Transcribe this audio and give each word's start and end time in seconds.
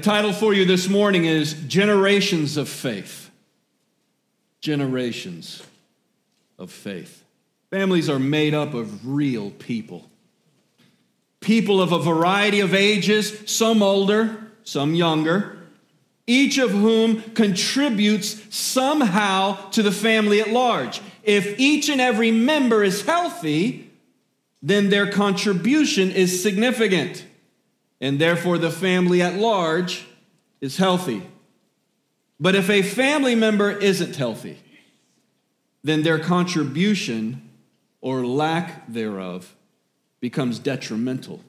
Title 0.00 0.32
for 0.32 0.54
you 0.54 0.64
this 0.64 0.88
morning 0.88 1.26
is 1.26 1.52
Generations 1.68 2.56
of 2.56 2.68
Faith. 2.68 3.30
Generations 4.60 5.62
of 6.58 6.72
Faith. 6.72 7.22
Families 7.70 8.08
are 8.08 8.18
made 8.18 8.54
up 8.54 8.72
of 8.72 9.06
real 9.06 9.50
people. 9.50 10.08
People 11.40 11.82
of 11.82 11.92
a 11.92 11.98
variety 11.98 12.60
of 12.60 12.74
ages, 12.74 13.42
some 13.50 13.82
older, 13.82 14.50
some 14.64 14.94
younger, 14.94 15.58
each 16.26 16.58
of 16.58 16.70
whom 16.70 17.22
contributes 17.34 18.54
somehow 18.54 19.68
to 19.70 19.82
the 19.82 19.92
family 19.92 20.40
at 20.40 20.50
large. 20.50 21.00
If 21.22 21.58
each 21.58 21.88
and 21.88 22.00
every 22.00 22.30
member 22.30 22.82
is 22.82 23.04
healthy, 23.04 23.90
then 24.62 24.90
their 24.90 25.10
contribution 25.10 26.10
is 26.10 26.42
significant, 26.42 27.24
and 28.00 28.18
therefore 28.18 28.58
the 28.58 28.70
family 28.70 29.20
at 29.22 29.36
large 29.36 30.06
is 30.60 30.76
healthy. 30.76 31.22
But 32.38 32.54
if 32.54 32.70
a 32.70 32.82
family 32.82 33.34
member 33.34 33.70
isn't 33.70 34.16
healthy, 34.16 34.58
then 35.82 36.02
their 36.02 36.18
contribution 36.18 37.50
or 38.00 38.24
lack 38.24 38.86
thereof 38.88 39.54
becomes 40.20 40.58
detrimental. 40.58 41.40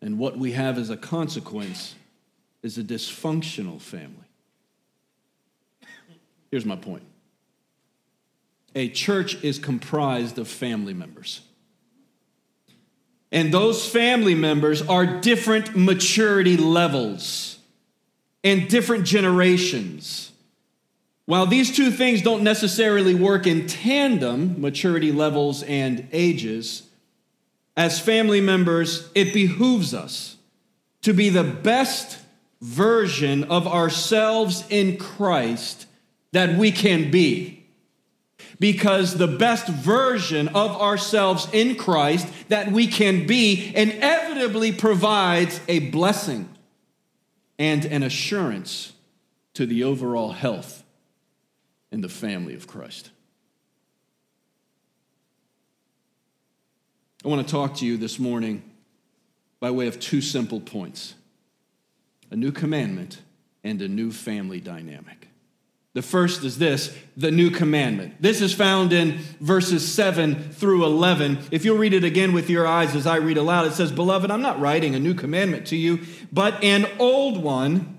And 0.00 0.18
what 0.18 0.38
we 0.38 0.52
have 0.52 0.78
as 0.78 0.90
a 0.90 0.96
consequence 0.96 1.94
is 2.62 2.78
a 2.78 2.82
dysfunctional 2.82 3.80
family. 3.80 4.16
Here's 6.50 6.64
my 6.64 6.76
point 6.76 7.02
a 8.74 8.88
church 8.88 9.42
is 9.42 9.58
comprised 9.58 10.38
of 10.38 10.46
family 10.46 10.94
members. 10.94 11.40
And 13.32 13.54
those 13.54 13.88
family 13.88 14.34
members 14.34 14.82
are 14.82 15.20
different 15.20 15.76
maturity 15.76 16.56
levels 16.56 17.58
and 18.42 18.68
different 18.68 19.06
generations. 19.06 20.32
While 21.26 21.46
these 21.46 21.74
two 21.74 21.92
things 21.92 22.22
don't 22.22 22.42
necessarily 22.42 23.14
work 23.14 23.46
in 23.46 23.68
tandem, 23.68 24.60
maturity 24.60 25.12
levels 25.12 25.62
and 25.62 26.08
ages, 26.12 26.82
as 27.76 28.00
family 28.00 28.40
members, 28.40 29.08
it 29.14 29.32
behooves 29.32 29.94
us 29.94 30.36
to 31.02 31.12
be 31.12 31.28
the 31.28 31.44
best 31.44 32.18
version 32.60 33.44
of 33.44 33.66
ourselves 33.66 34.64
in 34.70 34.96
Christ 34.96 35.86
that 36.32 36.58
we 36.58 36.72
can 36.72 37.10
be 37.10 37.59
because 38.60 39.16
the 39.16 39.26
best 39.26 39.66
version 39.66 40.48
of 40.48 40.70
ourselves 40.80 41.48
in 41.52 41.74
Christ 41.74 42.28
that 42.48 42.70
we 42.70 42.86
can 42.86 43.26
be 43.26 43.72
inevitably 43.74 44.70
provides 44.70 45.60
a 45.66 45.90
blessing 45.90 46.48
and 47.58 47.84
an 47.86 48.02
assurance 48.02 48.92
to 49.54 49.66
the 49.66 49.82
overall 49.82 50.32
health 50.32 50.84
in 51.90 52.02
the 52.02 52.08
family 52.08 52.54
of 52.54 52.66
Christ. 52.66 53.10
I 57.24 57.28
want 57.28 57.46
to 57.46 57.50
talk 57.50 57.76
to 57.76 57.86
you 57.86 57.96
this 57.96 58.18
morning 58.18 58.62
by 59.58 59.70
way 59.70 59.88
of 59.88 59.98
two 59.98 60.20
simple 60.20 60.60
points 60.60 61.14
a 62.30 62.36
new 62.36 62.52
commandment 62.52 63.20
and 63.64 63.82
a 63.82 63.88
new 63.88 64.12
family 64.12 64.60
dynamic. 64.60 65.19
The 65.92 66.02
first 66.02 66.44
is 66.44 66.58
this 66.58 66.96
the 67.16 67.30
new 67.30 67.50
commandment. 67.50 68.22
This 68.22 68.40
is 68.40 68.54
found 68.54 68.92
in 68.92 69.18
verses 69.40 69.92
7 69.92 70.52
through 70.52 70.84
11. 70.84 71.38
If 71.50 71.64
you'll 71.64 71.78
read 71.78 71.94
it 71.94 72.04
again 72.04 72.32
with 72.32 72.48
your 72.48 72.66
eyes 72.66 72.94
as 72.94 73.06
I 73.06 73.16
read 73.16 73.36
aloud, 73.36 73.66
it 73.66 73.72
says, 73.72 73.90
Beloved, 73.90 74.30
I'm 74.30 74.42
not 74.42 74.60
writing 74.60 74.94
a 74.94 75.00
new 75.00 75.14
commandment 75.14 75.66
to 75.68 75.76
you, 75.76 76.00
but 76.32 76.62
an 76.62 76.86
old 76.98 77.42
one 77.42 77.98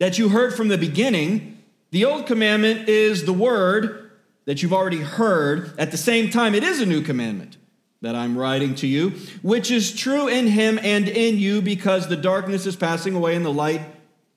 that 0.00 0.18
you 0.18 0.30
heard 0.30 0.54
from 0.54 0.68
the 0.68 0.78
beginning. 0.78 1.62
The 1.92 2.04
old 2.04 2.26
commandment 2.26 2.88
is 2.88 3.24
the 3.24 3.32
word 3.32 4.10
that 4.46 4.62
you've 4.62 4.72
already 4.72 5.00
heard. 5.00 5.78
At 5.78 5.92
the 5.92 5.96
same 5.96 6.30
time, 6.30 6.54
it 6.54 6.64
is 6.64 6.80
a 6.80 6.86
new 6.86 7.02
commandment 7.02 7.58
that 8.02 8.16
I'm 8.16 8.36
writing 8.36 8.74
to 8.76 8.86
you, 8.86 9.10
which 9.42 9.70
is 9.70 9.94
true 9.94 10.26
in 10.26 10.48
him 10.48 10.80
and 10.82 11.06
in 11.06 11.38
you 11.38 11.62
because 11.62 12.08
the 12.08 12.16
darkness 12.16 12.66
is 12.66 12.74
passing 12.74 13.14
away 13.14 13.36
and 13.36 13.44
the 13.44 13.52
light 13.52 13.82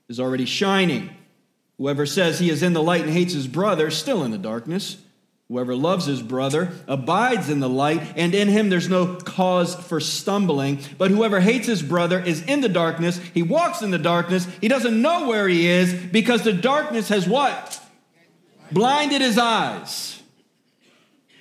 is 0.09 0.19
already 0.19 0.45
shining. 0.45 1.09
Whoever 1.77 2.05
says 2.05 2.39
he 2.39 2.49
is 2.49 2.63
in 2.63 2.73
the 2.73 2.83
light 2.83 3.01
and 3.01 3.11
hates 3.11 3.33
his 3.33 3.47
brother 3.47 3.87
is 3.87 3.97
still 3.97 4.23
in 4.23 4.31
the 4.31 4.37
darkness. 4.37 4.97
Whoever 5.49 5.75
loves 5.75 6.05
his 6.05 6.21
brother 6.21 6.71
abides 6.87 7.49
in 7.49 7.59
the 7.59 7.69
light, 7.69 8.01
and 8.15 8.33
in 8.33 8.47
him 8.47 8.69
there's 8.69 8.89
no 8.89 9.15
cause 9.17 9.75
for 9.75 9.99
stumbling. 9.99 10.79
But 10.97 11.11
whoever 11.11 11.39
hates 11.39 11.67
his 11.67 11.83
brother 11.83 12.19
is 12.19 12.41
in 12.43 12.61
the 12.61 12.69
darkness. 12.69 13.17
He 13.17 13.43
walks 13.43 13.81
in 13.81 13.91
the 13.91 13.97
darkness. 13.97 14.47
He 14.61 14.67
doesn't 14.67 14.99
know 14.99 15.27
where 15.27 15.47
he 15.47 15.67
is 15.67 15.93
because 15.93 16.43
the 16.43 16.53
darkness 16.53 17.09
has 17.09 17.27
what? 17.27 17.79
Blinded 18.71 19.21
his 19.21 19.37
eyes. 19.37 20.21
I 21.29 21.33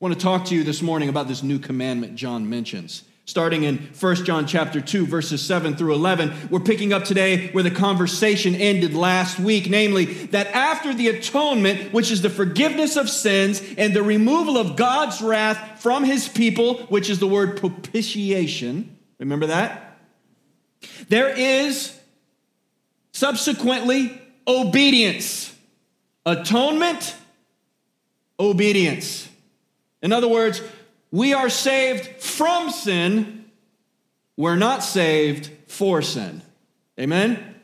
want 0.00 0.14
to 0.14 0.20
talk 0.20 0.46
to 0.46 0.54
you 0.54 0.64
this 0.64 0.80
morning 0.80 1.08
about 1.08 1.28
this 1.28 1.42
new 1.42 1.58
commandment 1.58 2.14
John 2.14 2.48
mentions 2.48 3.02
starting 3.26 3.62
in 3.64 3.78
1 3.98 4.14
John 4.24 4.46
chapter 4.46 4.80
2 4.80 5.06
verses 5.06 5.44
7 5.44 5.76
through 5.76 5.94
11. 5.94 6.48
We're 6.50 6.60
picking 6.60 6.92
up 6.92 7.04
today 7.04 7.48
where 7.52 7.64
the 7.64 7.70
conversation 7.70 8.54
ended 8.54 8.94
last 8.94 9.38
week, 9.38 9.70
namely 9.70 10.04
that 10.04 10.48
after 10.48 10.92
the 10.92 11.08
atonement, 11.08 11.92
which 11.92 12.10
is 12.10 12.22
the 12.22 12.30
forgiveness 12.30 12.96
of 12.96 13.08
sins 13.08 13.62
and 13.78 13.94
the 13.94 14.02
removal 14.02 14.58
of 14.58 14.76
God's 14.76 15.22
wrath 15.22 15.80
from 15.80 16.04
his 16.04 16.28
people, 16.28 16.78
which 16.88 17.08
is 17.08 17.18
the 17.18 17.26
word 17.26 17.56
propitiation. 17.56 18.98
Remember 19.18 19.46
that? 19.46 19.98
There 21.08 21.28
is 21.28 21.98
subsequently 23.12 24.20
obedience. 24.46 25.54
Atonement, 26.26 27.14
obedience. 28.38 29.28
In 30.02 30.12
other 30.12 30.28
words, 30.28 30.60
we 31.14 31.32
are 31.32 31.48
saved 31.48 32.20
from 32.20 32.70
sin. 32.70 33.44
We're 34.36 34.56
not 34.56 34.82
saved 34.82 35.48
for 35.68 36.02
sin. 36.02 36.42
Amen? 36.98 37.54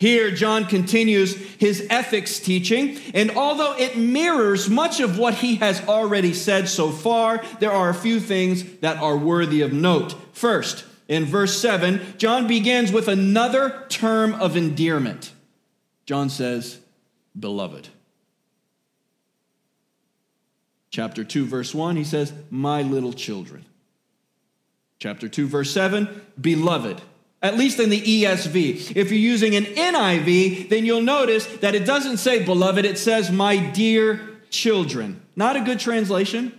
Here, 0.00 0.32
John 0.32 0.64
continues 0.64 1.36
his 1.36 1.86
ethics 1.90 2.40
teaching, 2.40 2.98
and 3.14 3.30
although 3.30 3.76
it 3.76 3.96
mirrors 3.96 4.68
much 4.68 4.98
of 4.98 5.16
what 5.16 5.34
he 5.34 5.54
has 5.56 5.80
already 5.86 6.34
said 6.34 6.68
so 6.68 6.90
far, 6.90 7.40
there 7.60 7.70
are 7.70 7.88
a 7.88 7.94
few 7.94 8.18
things 8.18 8.64
that 8.80 8.96
are 8.96 9.16
worthy 9.16 9.60
of 9.60 9.72
note. 9.72 10.16
First, 10.32 10.84
in 11.06 11.24
verse 11.24 11.56
7, 11.60 12.14
John 12.18 12.48
begins 12.48 12.90
with 12.90 13.06
another 13.06 13.84
term 13.88 14.34
of 14.34 14.56
endearment. 14.56 15.32
John 16.04 16.28
says, 16.28 16.80
Beloved 17.38 17.90
chapter 20.90 21.24
2, 21.24 21.46
verse 21.46 21.74
1, 21.74 21.96
he 21.96 22.04
says, 22.04 22.32
My 22.50 22.82
little 22.82 23.12
children. 23.12 23.64
Chapter 24.98 25.28
2, 25.28 25.46
verse 25.46 25.70
7, 25.72 26.22
beloved. 26.40 27.00
At 27.42 27.58
least 27.58 27.78
in 27.78 27.90
the 27.90 28.00
ESV. 28.00 28.96
If 28.96 29.10
you're 29.10 29.20
using 29.20 29.54
an 29.54 29.64
NIV, 29.64 30.70
then 30.70 30.86
you'll 30.86 31.02
notice 31.02 31.46
that 31.58 31.74
it 31.74 31.84
doesn't 31.84 32.16
say 32.16 32.44
beloved, 32.44 32.84
it 32.84 32.98
says 32.98 33.30
my 33.30 33.56
dear 33.56 34.38
children. 34.50 35.20
Not 35.36 35.56
a 35.56 35.60
good 35.60 35.78
translation. 35.78 36.52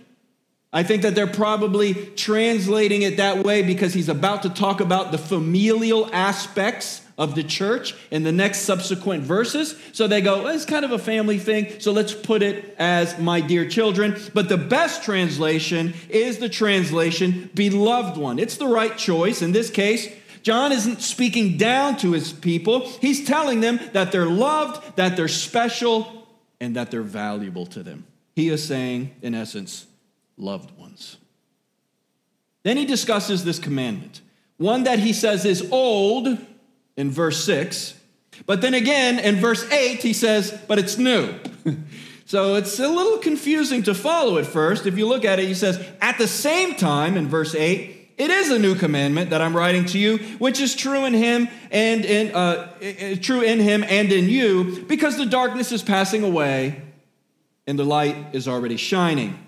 I 0.72 0.82
think 0.82 1.02
that 1.02 1.14
they're 1.14 1.26
probably 1.26 1.94
translating 1.94 3.02
it 3.02 3.16
that 3.16 3.44
way 3.44 3.62
because 3.62 3.94
he's 3.94 4.08
about 4.08 4.42
to 4.42 4.50
talk 4.50 4.80
about 4.80 5.12
the 5.12 5.18
familial 5.18 6.08
aspects 6.14 7.02
of 7.18 7.34
the 7.34 7.42
church 7.42 7.94
in 8.12 8.22
the 8.22 8.32
next 8.32 8.60
subsequent 8.60 9.24
verses. 9.24 9.74
So 9.92 10.06
they 10.06 10.20
go, 10.20 10.44
well, 10.44 10.54
it's 10.54 10.64
kind 10.64 10.84
of 10.84 10.92
a 10.92 10.98
family 10.98 11.38
thing, 11.38 11.80
so 11.80 11.90
let's 11.90 12.14
put 12.14 12.42
it 12.42 12.76
as 12.78 13.18
my 13.18 13.40
dear 13.40 13.68
children. 13.68 14.16
But 14.32 14.48
the 14.48 14.56
best 14.56 15.02
translation 15.02 15.94
is 16.08 16.38
the 16.38 16.48
translation 16.48 17.50
beloved 17.54 18.16
one. 18.16 18.38
It's 18.38 18.56
the 18.56 18.68
right 18.68 18.96
choice. 18.96 19.42
In 19.42 19.50
this 19.50 19.68
case, 19.68 20.08
John 20.42 20.70
isn't 20.70 21.02
speaking 21.02 21.56
down 21.56 21.96
to 21.98 22.12
his 22.12 22.32
people, 22.32 22.88
he's 23.00 23.26
telling 23.26 23.60
them 23.60 23.80
that 23.92 24.12
they're 24.12 24.24
loved, 24.24 24.96
that 24.96 25.16
they're 25.16 25.26
special, 25.26 26.28
and 26.60 26.76
that 26.76 26.92
they're 26.92 27.02
valuable 27.02 27.66
to 27.66 27.82
them. 27.82 28.06
He 28.36 28.48
is 28.48 28.64
saying, 28.64 29.16
in 29.20 29.34
essence, 29.34 29.86
loved 30.36 30.78
ones. 30.78 31.16
Then 32.62 32.76
he 32.76 32.84
discusses 32.84 33.44
this 33.44 33.58
commandment, 33.58 34.20
one 34.56 34.84
that 34.84 35.00
he 35.00 35.12
says 35.12 35.44
is 35.44 35.68
old 35.72 36.38
in 36.98 37.12
verse 37.12 37.42
6. 37.44 37.94
But 38.44 38.60
then 38.60 38.74
again, 38.74 39.18
in 39.18 39.36
verse 39.36 39.64
8, 39.70 40.02
he 40.02 40.12
says, 40.12 40.58
but 40.66 40.78
it's 40.78 40.98
new. 40.98 41.32
so 42.26 42.56
it's 42.56 42.78
a 42.78 42.88
little 42.88 43.18
confusing 43.18 43.84
to 43.84 43.94
follow 43.94 44.36
at 44.36 44.46
first. 44.46 44.84
If 44.84 44.98
you 44.98 45.06
look 45.06 45.24
at 45.24 45.38
it, 45.38 45.46
he 45.46 45.54
says, 45.54 45.82
at 46.00 46.18
the 46.18 46.28
same 46.28 46.74
time, 46.74 47.16
in 47.16 47.28
verse 47.28 47.54
8, 47.54 47.94
it 48.18 48.30
is 48.30 48.50
a 48.50 48.58
new 48.58 48.74
commandment 48.74 49.30
that 49.30 49.40
I'm 49.40 49.56
writing 49.56 49.84
to 49.86 49.98
you, 49.98 50.18
which 50.38 50.60
is 50.60 50.74
true 50.74 51.04
in 51.04 51.14
him 51.14 51.48
and 51.70 52.04
in 52.04 52.34
uh, 52.34 52.68
true 53.20 53.42
in 53.42 53.60
him 53.60 53.84
and 53.84 54.10
in 54.10 54.28
you, 54.28 54.84
because 54.88 55.16
the 55.16 55.26
darkness 55.26 55.70
is 55.70 55.84
passing 55.84 56.24
away 56.24 56.82
and 57.68 57.78
the 57.78 57.84
light 57.84 58.16
is 58.32 58.48
already 58.48 58.76
shining. 58.76 59.38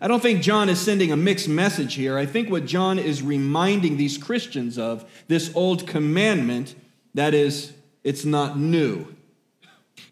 I 0.00 0.08
don't 0.08 0.22
think 0.22 0.42
John 0.42 0.68
is 0.68 0.80
sending 0.80 1.12
a 1.12 1.16
mixed 1.16 1.48
message 1.48 1.94
here. 1.94 2.18
I 2.18 2.26
think 2.26 2.50
what 2.50 2.66
John 2.66 2.98
is 2.98 3.22
reminding 3.22 3.96
these 3.96 4.18
Christians 4.18 4.78
of, 4.78 5.04
this 5.28 5.50
old 5.54 5.86
commandment, 5.86 6.74
that 7.16 7.32
is, 7.32 7.72
it's 8.04 8.24
not 8.24 8.58
new. 8.58 9.06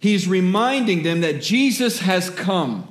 He's 0.01 0.27
reminding 0.27 1.03
them 1.03 1.21
that 1.21 1.43
Jesus 1.43 2.01
has 2.01 2.31
come 2.31 2.89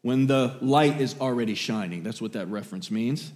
when 0.00 0.26
the 0.26 0.56
light 0.62 1.00
is 1.00 1.14
already 1.20 1.54
shining. 1.54 2.02
That's 2.02 2.20
what 2.20 2.32
that 2.32 2.48
reference 2.48 2.90
means. 2.90 3.32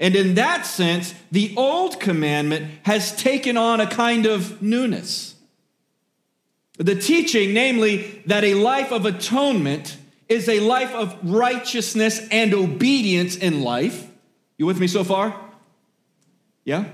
And 0.00 0.16
in 0.16 0.34
that 0.34 0.66
sense, 0.66 1.14
the 1.30 1.54
old 1.56 2.00
commandment 2.00 2.66
has 2.82 3.14
taken 3.16 3.56
on 3.56 3.80
a 3.80 3.86
kind 3.86 4.26
of 4.26 4.60
newness. 4.60 5.36
The 6.78 6.96
teaching, 6.96 7.54
namely, 7.54 8.22
that 8.26 8.42
a 8.44 8.54
life 8.54 8.92
of 8.92 9.06
atonement 9.06 9.96
is 10.28 10.48
a 10.48 10.60
life 10.60 10.92
of 10.92 11.16
righteousness 11.22 12.26
and 12.30 12.52
obedience 12.52 13.36
in 13.36 13.62
life. 13.62 14.10
You 14.58 14.66
with 14.66 14.80
me 14.80 14.88
so 14.88 15.04
far? 15.04 15.40
Yeah? 16.64 16.86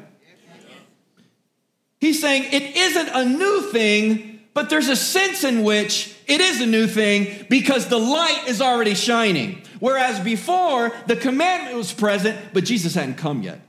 He's 2.03 2.21
saying 2.21 2.49
it 2.51 2.77
isn't 2.77 3.11
a 3.11 3.25
new 3.25 3.61
thing, 3.71 4.41
but 4.55 4.69
there's 4.69 4.89
a 4.89 4.97
sense 4.97 5.45
in 5.45 5.63
which 5.63 6.13
it 6.27 6.41
is 6.41 6.61
a 6.61 6.67
new 6.67 6.89
thing 6.89 7.47
because 7.49 7.87
the 7.87 7.97
light 7.97 8.43
is 8.49 8.61
already 8.61 8.95
shining. 8.95 9.63
Whereas 9.79 10.19
before, 10.19 10.91
the 11.07 11.15
commandment 11.15 11.77
was 11.77 11.93
present, 11.93 12.37
but 12.53 12.65
Jesus 12.65 12.97
hadn't 12.97 13.19
come 13.19 13.45
yet. 13.45 13.61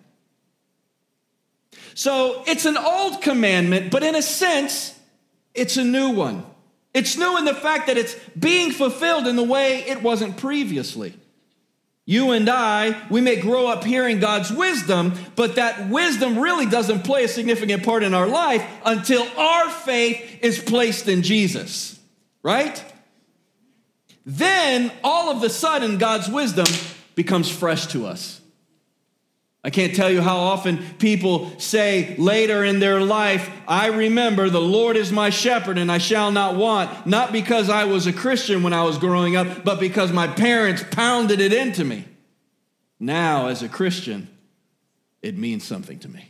So 1.93 2.43
it's 2.47 2.65
an 2.65 2.75
old 2.75 3.21
commandment, 3.21 3.91
but 3.91 4.01
in 4.01 4.15
a 4.15 4.21
sense, 4.23 4.99
it's 5.53 5.77
a 5.77 5.83
new 5.83 6.09
one. 6.09 6.43
It's 6.91 7.15
new 7.15 7.37
in 7.37 7.45
the 7.45 7.53
fact 7.53 7.85
that 7.85 7.99
it's 7.99 8.15
being 8.29 8.71
fulfilled 8.71 9.27
in 9.27 9.35
the 9.35 9.43
way 9.43 9.83
it 9.83 10.01
wasn't 10.01 10.37
previously. 10.37 11.13
You 12.05 12.31
and 12.31 12.49
I, 12.49 13.01
we 13.09 13.21
may 13.21 13.37
grow 13.37 13.67
up 13.67 13.83
hearing 13.83 14.19
God's 14.19 14.51
wisdom, 14.51 15.13
but 15.35 15.55
that 15.55 15.89
wisdom 15.89 16.37
really 16.37 16.65
doesn't 16.65 17.05
play 17.05 17.23
a 17.23 17.29
significant 17.29 17.83
part 17.83 18.03
in 18.03 18.13
our 18.13 18.27
life 18.27 18.65
until 18.85 19.25
our 19.37 19.69
faith 19.69 20.39
is 20.41 20.59
placed 20.59 21.07
in 21.07 21.21
Jesus, 21.21 21.97
right? 22.41 22.83
Then 24.25 24.91
all 25.03 25.31
of 25.31 25.41
a 25.43 25.49
sudden, 25.49 25.97
God's 25.97 26.29
wisdom 26.29 26.65
becomes 27.15 27.49
fresh 27.49 27.87
to 27.87 28.05
us. 28.05 28.41
I 29.65 29.69
can't 29.69 29.95
tell 29.95 30.11
you 30.11 30.21
how 30.21 30.37
often 30.37 30.83
people 30.99 31.57
say 31.57 32.15
later 32.17 32.65
in 32.65 32.79
their 32.79 32.99
life, 32.99 33.49
I 33.65 33.87
remember 33.87 34.49
the 34.49 34.59
Lord 34.59 34.97
is 34.97 35.11
my 35.11 35.29
shepherd 35.29 35.77
and 35.77 35.89
I 35.89 35.99
shall 35.99 36.31
not 36.31 36.55
want, 36.57 37.07
not 37.07 37.31
because 37.31 37.69
I 37.69 37.85
was 37.85 38.05
a 38.05 38.11
Christian 38.11 38.61
when 38.61 38.73
I 38.73 38.83
was 38.83 38.97
growing 38.97 39.37
up, 39.37 39.63
but 39.63 39.79
because 39.79 40.11
my 40.11 40.27
parents 40.27 40.83
pounded 40.91 41.39
it 41.39 41.53
into 41.53 41.85
me. 41.85 42.03
Now, 42.99 43.47
as 43.47 43.63
a 43.63 43.69
Christian, 43.69 44.27
it 45.21 45.37
means 45.37 45.63
something 45.63 45.97
to 45.99 46.09
me. 46.09 46.27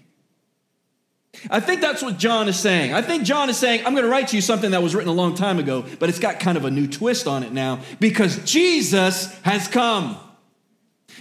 I 1.49 1.59
think 1.59 1.81
that's 1.81 2.03
what 2.03 2.19
John 2.19 2.47
is 2.47 2.59
saying. 2.59 2.93
I 2.93 3.01
think 3.01 3.23
John 3.23 3.49
is 3.49 3.57
saying, 3.57 3.83
I'm 3.83 3.93
going 3.93 4.05
to 4.05 4.11
write 4.11 4.27
to 4.29 4.35
you 4.35 4.41
something 4.41 4.71
that 4.71 4.83
was 4.83 4.93
written 4.93 5.09
a 5.09 5.13
long 5.13 5.33
time 5.33 5.57
ago, 5.57 5.83
but 5.99 6.07
it's 6.07 6.19
got 6.19 6.39
kind 6.39 6.57
of 6.57 6.65
a 6.65 6.71
new 6.71 6.87
twist 6.87 7.25
on 7.25 7.41
it 7.41 7.51
now 7.51 7.79
because 7.99 8.37
Jesus 8.45 9.33
has 9.41 9.67
come. 9.67 10.17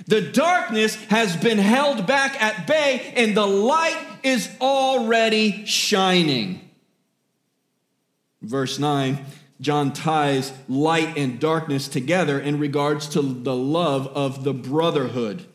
The 0.06 0.20
darkness 0.20 0.96
has 1.06 1.36
been 1.36 1.58
held 1.58 2.06
back 2.06 2.40
at 2.40 2.66
bay, 2.66 3.12
and 3.16 3.36
the 3.36 3.46
light 3.46 4.00
is 4.22 4.48
already 4.60 5.64
shining. 5.66 6.70
Verse 8.40 8.78
9, 8.78 9.24
John 9.60 9.92
ties 9.92 10.52
light 10.68 11.16
and 11.16 11.38
darkness 11.38 11.86
together 11.86 12.40
in 12.40 12.58
regards 12.58 13.08
to 13.10 13.22
the 13.22 13.54
love 13.54 14.08
of 14.08 14.42
the 14.42 14.54
brotherhood. 14.54 15.46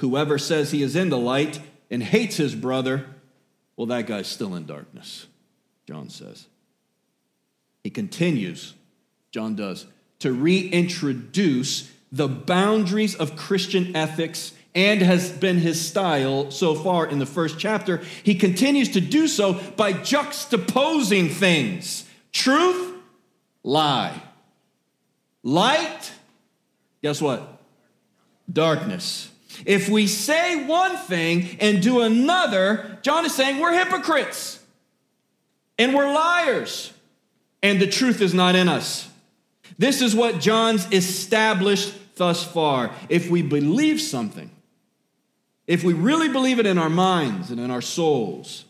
Whoever 0.00 0.36
says 0.36 0.70
he 0.70 0.82
is 0.82 0.94
in 0.94 1.08
the 1.08 1.18
light 1.18 1.60
and 1.90 2.02
hates 2.02 2.36
his 2.36 2.54
brother, 2.54 3.06
well, 3.76 3.86
that 3.86 4.06
guy's 4.06 4.26
still 4.26 4.54
in 4.54 4.66
darkness, 4.66 5.26
John 5.86 6.10
says. 6.10 6.46
He 7.82 7.90
continues, 7.90 8.74
John 9.30 9.54
does, 9.54 9.86
to 10.18 10.32
reintroduce 10.32 11.90
the 12.16 12.28
boundaries 12.28 13.14
of 13.14 13.36
Christian 13.36 13.94
ethics 13.94 14.52
and 14.74 15.00
has 15.00 15.30
been 15.30 15.58
his 15.58 15.80
style 15.80 16.50
so 16.50 16.74
far 16.74 17.06
in 17.06 17.18
the 17.18 17.26
first 17.26 17.58
chapter. 17.58 18.02
He 18.22 18.34
continues 18.34 18.90
to 18.90 19.00
do 19.00 19.26
so 19.26 19.54
by 19.76 19.94
juxtaposing 19.94 21.30
things 21.30 22.04
truth, 22.32 22.94
lie, 23.62 24.22
light, 25.42 26.12
guess 27.02 27.22
what? 27.22 27.60
Darkness. 28.52 29.30
If 29.64 29.88
we 29.88 30.06
say 30.06 30.66
one 30.66 30.98
thing 30.98 31.56
and 31.60 31.82
do 31.82 32.02
another, 32.02 32.98
John 33.00 33.24
is 33.24 33.34
saying 33.34 33.58
we're 33.58 33.72
hypocrites 33.72 34.62
and 35.78 35.94
we're 35.94 36.12
liars, 36.12 36.92
and 37.62 37.80
the 37.80 37.86
truth 37.86 38.20
is 38.20 38.34
not 38.34 38.54
in 38.54 38.68
us. 38.68 39.08
This 39.78 40.02
is 40.02 40.14
what 40.14 40.40
John's 40.40 40.86
established 40.92 41.94
thus 42.16 42.42
far. 42.44 42.90
If 43.08 43.30
we 43.30 43.42
believe 43.42 44.00
something, 44.00 44.50
if 45.66 45.84
we 45.84 45.92
really 45.92 46.28
believe 46.28 46.58
it 46.58 46.66
in 46.66 46.78
our 46.78 46.90
minds 46.90 47.50
and 47.50 47.60
in 47.60 47.70
our 47.70 47.82
souls, 47.82 48.64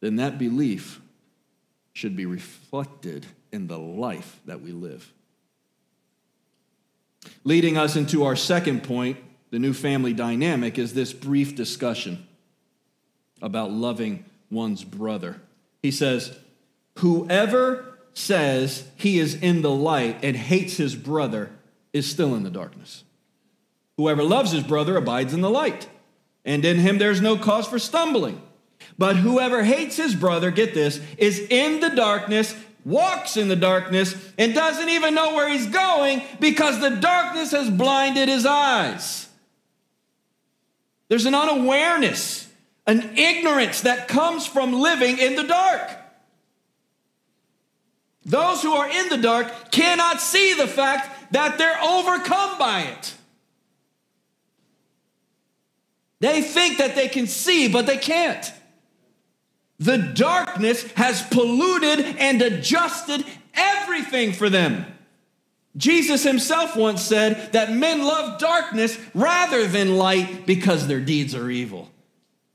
then 0.00 0.16
that 0.16 0.38
belief 0.38 1.00
should 1.92 2.16
be 2.16 2.26
reflected 2.26 3.26
in 3.52 3.66
the 3.66 3.78
life 3.78 4.40
that 4.46 4.60
we 4.60 4.72
live. 4.72 5.12
Leading 7.44 7.76
us 7.76 7.96
into 7.96 8.24
our 8.24 8.34
second 8.34 8.82
point, 8.82 9.16
the 9.50 9.58
new 9.58 9.72
family 9.72 10.12
dynamic, 10.12 10.78
is 10.78 10.94
this 10.94 11.12
brief 11.12 11.54
discussion 11.54 12.26
about 13.40 13.70
loving 13.70 14.24
one's 14.50 14.82
brother. 14.82 15.40
He 15.82 15.90
says, 15.90 16.36
Whoever 16.98 17.98
says 18.14 18.88
he 18.96 19.18
is 19.18 19.34
in 19.34 19.62
the 19.62 19.70
light 19.70 20.18
and 20.22 20.36
hates 20.36 20.76
his 20.76 20.94
brother 20.94 21.50
is 21.92 22.10
still 22.10 22.34
in 22.34 22.42
the 22.42 22.50
darkness. 22.50 23.04
Whoever 23.96 24.22
loves 24.22 24.52
his 24.52 24.62
brother 24.62 24.96
abides 24.96 25.34
in 25.34 25.40
the 25.40 25.50
light, 25.50 25.88
and 26.44 26.64
in 26.64 26.78
him 26.78 26.98
there's 26.98 27.20
no 27.20 27.36
cause 27.36 27.66
for 27.66 27.78
stumbling. 27.78 28.40
But 28.98 29.16
whoever 29.16 29.62
hates 29.62 29.96
his 29.96 30.14
brother, 30.14 30.50
get 30.50 30.74
this, 30.74 31.00
is 31.18 31.38
in 31.38 31.80
the 31.80 31.90
darkness, 31.90 32.54
walks 32.84 33.36
in 33.36 33.48
the 33.48 33.56
darkness, 33.56 34.14
and 34.38 34.54
doesn't 34.54 34.88
even 34.88 35.14
know 35.14 35.34
where 35.34 35.48
he's 35.48 35.66
going 35.66 36.22
because 36.40 36.80
the 36.80 36.90
darkness 36.90 37.52
has 37.52 37.70
blinded 37.70 38.28
his 38.28 38.44
eyes. 38.44 39.28
There's 41.08 41.26
an 41.26 41.34
unawareness, 41.34 42.48
an 42.86 43.16
ignorance 43.16 43.82
that 43.82 44.08
comes 44.08 44.46
from 44.46 44.72
living 44.72 45.18
in 45.18 45.36
the 45.36 45.44
dark. 45.44 45.90
Those 48.24 48.62
who 48.62 48.72
are 48.72 48.88
in 48.88 49.08
the 49.08 49.18
dark 49.18 49.70
cannot 49.70 50.20
see 50.20 50.54
the 50.54 50.66
fact 50.66 51.11
that 51.32 51.58
they're 51.58 51.82
overcome 51.82 52.58
by 52.58 52.82
it. 52.82 53.14
They 56.20 56.40
think 56.40 56.78
that 56.78 56.94
they 56.94 57.08
can 57.08 57.26
see, 57.26 57.68
but 57.68 57.86
they 57.86 57.96
can't. 57.96 58.52
The 59.80 59.98
darkness 59.98 60.88
has 60.92 61.22
polluted 61.22 62.00
and 62.18 62.40
adjusted 62.40 63.24
everything 63.54 64.32
for 64.32 64.48
them. 64.48 64.86
Jesus 65.76 66.22
himself 66.22 66.76
once 66.76 67.02
said 67.02 67.52
that 67.52 67.72
men 67.72 68.04
love 68.04 68.38
darkness 68.38 68.98
rather 69.14 69.66
than 69.66 69.96
light 69.96 70.46
because 70.46 70.86
their 70.86 71.00
deeds 71.00 71.34
are 71.34 71.50
evil. 71.50 71.90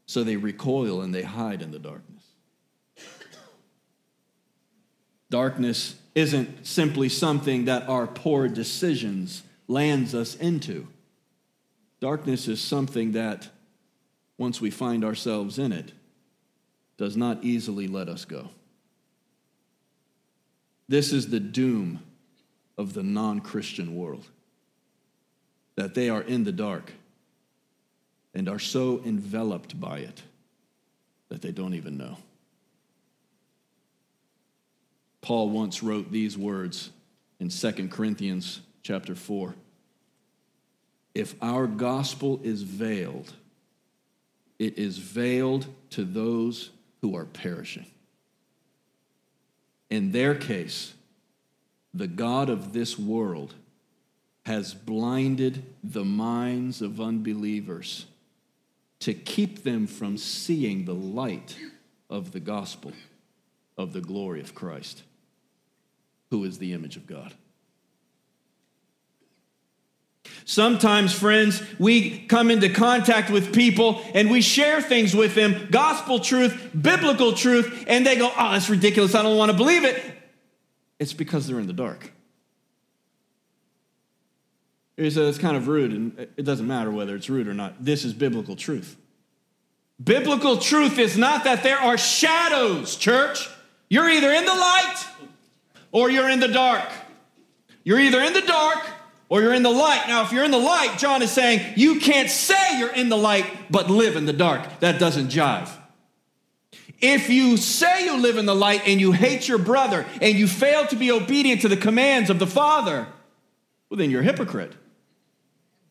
So 0.05 0.23
they 0.23 0.37
recoil 0.37 1.01
and 1.01 1.13
they 1.13 1.23
hide 1.23 1.61
in 1.61 1.71
the 1.71 1.79
darkness. 1.79 2.23
Darkness 5.29 5.95
isn't 6.17 6.65
simply 6.65 7.09
something 7.09 7.65
that 7.65 7.87
our 7.87 8.07
poor 8.07 8.47
decisions 8.47 9.43
lands 9.67 10.15
us 10.15 10.35
into. 10.37 10.87
Darkness 11.99 12.47
is 12.47 12.59
something 12.59 13.11
that, 13.11 13.49
once 14.35 14.59
we 14.59 14.71
find 14.71 15.05
ourselves 15.05 15.59
in 15.59 15.71
it, 15.71 15.91
does 16.97 17.15
not 17.15 17.43
easily 17.43 17.87
let 17.87 18.09
us 18.09 18.25
go. 18.25 18.49
This 20.89 21.13
is 21.13 21.29
the 21.29 21.39
doom 21.39 21.99
of 22.79 22.95
the 22.95 23.03
non 23.03 23.39
Christian 23.39 23.95
world 23.95 24.25
that 25.75 25.93
they 25.93 26.09
are 26.09 26.23
in 26.23 26.45
the 26.45 26.51
dark 26.51 26.93
and 28.33 28.49
are 28.49 28.57
so 28.57 29.03
enveloped 29.05 29.79
by 29.79 29.99
it 29.99 30.23
that 31.29 31.43
they 31.43 31.51
don't 31.51 31.75
even 31.75 31.95
know. 31.95 32.17
Paul 35.27 35.49
once 35.49 35.83
wrote 35.83 36.09
these 36.09 36.37
words 36.37 36.89
in 37.41 37.49
2 37.49 37.89
Corinthians 37.89 38.61
chapter 38.81 39.13
4. 39.13 39.55
If 41.13 41.35
our 41.41 41.67
gospel 41.67 42.39
is 42.45 42.61
veiled, 42.61 43.33
it 44.57 44.77
is 44.77 44.97
veiled 44.97 45.67
to 45.89 46.05
those 46.05 46.69
who 47.01 47.13
are 47.17 47.25
perishing. 47.25 47.87
In 49.89 50.13
their 50.13 50.33
case, 50.33 50.93
the 51.93 52.07
God 52.07 52.49
of 52.49 52.71
this 52.71 52.97
world 52.97 53.53
has 54.45 54.73
blinded 54.73 55.61
the 55.83 56.05
minds 56.05 56.81
of 56.81 57.01
unbelievers 57.01 58.05
to 58.99 59.13
keep 59.13 59.63
them 59.63 59.87
from 59.87 60.17
seeing 60.17 60.85
the 60.85 60.95
light 60.95 61.57
of 62.09 62.31
the 62.31 62.39
gospel 62.39 62.93
of 63.77 63.91
the 63.91 63.99
glory 63.99 64.39
of 64.39 64.55
Christ, 64.55 65.03
who 66.29 66.43
is 66.43 66.57
the 66.57 66.73
image 66.73 66.97
of 66.97 67.07
God. 67.07 67.33
Sometimes, 70.45 71.13
friends, 71.13 71.61
we 71.77 72.19
come 72.25 72.49
into 72.51 72.69
contact 72.69 73.29
with 73.29 73.53
people 73.53 74.01
and 74.13 74.31
we 74.31 74.41
share 74.41 74.81
things 74.81 75.13
with 75.13 75.35
them 75.35 75.67
gospel 75.71 76.19
truth, 76.19 76.69
biblical 76.79 77.33
truth, 77.33 77.83
and 77.87 78.05
they 78.05 78.15
go, 78.15 78.31
Oh, 78.37 78.51
that's 78.51 78.69
ridiculous. 78.69 79.13
I 79.13 79.23
don't 79.23 79.37
want 79.37 79.51
to 79.51 79.57
believe 79.57 79.83
it. 79.83 80.01
It's 80.99 81.13
because 81.13 81.47
they're 81.47 81.59
in 81.59 81.67
the 81.67 81.73
dark. 81.73 82.11
You 84.95 85.07
uh, 85.07 85.09
say 85.09 85.21
it's 85.27 85.37
kind 85.37 85.55
of 85.55 85.67
rude, 85.67 85.91
and 85.91 86.17
it 86.37 86.43
doesn't 86.43 86.65
matter 86.65 86.89
whether 86.91 87.15
it's 87.15 87.29
rude 87.29 87.47
or 87.47 87.53
not. 87.53 87.83
This 87.83 88.03
is 88.03 88.13
biblical 88.13 88.55
truth. 88.55 88.97
Biblical 90.03 90.57
truth 90.57 90.97
is 90.97 91.17
not 91.17 91.43
that 91.43 91.61
there 91.61 91.77
are 91.77 91.97
shadows, 91.97 92.95
church. 92.95 93.49
You're 93.89 94.09
either 94.09 94.31
in 94.31 94.45
the 94.45 94.53
light 94.53 94.95
or 95.97 96.11
you're 96.11 96.29
in 96.29 96.39
the 96.39 96.47
dark. 96.47 96.87
You're 97.83 97.99
either 97.99 98.21
in 98.21 98.33
the 98.33 98.41
dark 98.41 98.85
or 99.29 99.41
you're 99.41 99.55
in 99.55 99.63
the 99.63 99.71
light. 99.71 100.03
Now, 100.07 100.21
if 100.21 100.31
you're 100.31 100.43
in 100.43 100.51
the 100.51 100.59
light, 100.59 100.99
John 100.99 101.23
is 101.23 101.31
saying 101.31 101.73
you 101.75 101.99
can't 101.99 102.29
say 102.29 102.77
you're 102.77 102.93
in 102.93 103.09
the 103.09 103.17
light 103.17 103.45
but 103.71 103.89
live 103.89 104.15
in 104.15 104.25
the 104.27 104.33
dark. 104.33 104.79
That 104.81 104.99
doesn't 104.99 105.29
jive. 105.29 105.71
If 107.01 107.31
you 107.31 107.57
say 107.57 108.05
you 108.05 108.17
live 108.17 108.37
in 108.37 108.45
the 108.45 108.53
light 108.53 108.83
and 108.85 109.01
you 109.01 109.11
hate 109.11 109.47
your 109.47 109.57
brother 109.57 110.05
and 110.21 110.37
you 110.37 110.45
fail 110.45 110.85
to 110.85 110.95
be 110.95 111.11
obedient 111.11 111.61
to 111.61 111.67
the 111.67 111.77
commands 111.77 112.29
of 112.29 112.37
the 112.37 112.45
Father, 112.45 113.07
well, 113.89 113.97
then 113.97 114.11
you're 114.11 114.21
a 114.21 114.23
hypocrite. 114.23 114.73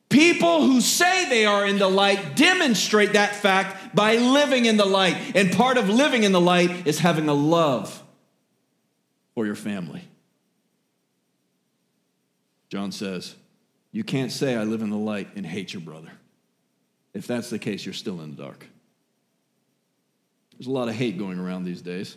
People 0.08 0.62
who 0.62 0.80
say 0.80 1.28
they 1.28 1.46
are 1.46 1.66
in 1.66 1.78
the 1.78 1.88
light 1.88 2.36
demonstrate 2.36 3.14
that 3.14 3.34
fact 3.34 3.92
by 3.92 4.18
living 4.18 4.66
in 4.66 4.76
the 4.76 4.84
light. 4.84 5.16
And 5.34 5.50
part 5.50 5.76
of 5.78 5.88
living 5.88 6.22
in 6.22 6.30
the 6.30 6.40
light 6.40 6.86
is 6.86 7.00
having 7.00 7.28
a 7.28 7.34
love 7.34 8.04
for 9.37 9.45
your 9.45 9.55
family. 9.55 10.02
John 12.71 12.90
says, 12.90 13.37
You 13.93 14.02
can't 14.02 14.33
say, 14.33 14.57
I 14.57 14.64
live 14.64 14.81
in 14.81 14.90
the 14.90 14.97
light 14.97 15.28
and 15.37 15.47
hate 15.47 15.75
your 15.75 15.83
brother. 15.83 16.11
If 17.12 17.26
that's 17.26 17.50
the 17.50 17.59
case, 17.59 17.85
you're 17.85 17.93
still 17.93 18.23
in 18.23 18.35
the 18.35 18.43
dark. 18.43 18.66
There's 20.52 20.66
a 20.66 20.73
lot 20.73 20.88
of 20.88 20.95
hate 20.95 21.19
going 21.19 21.38
around 21.38 21.64
these 21.64 21.83
days. 21.83 22.16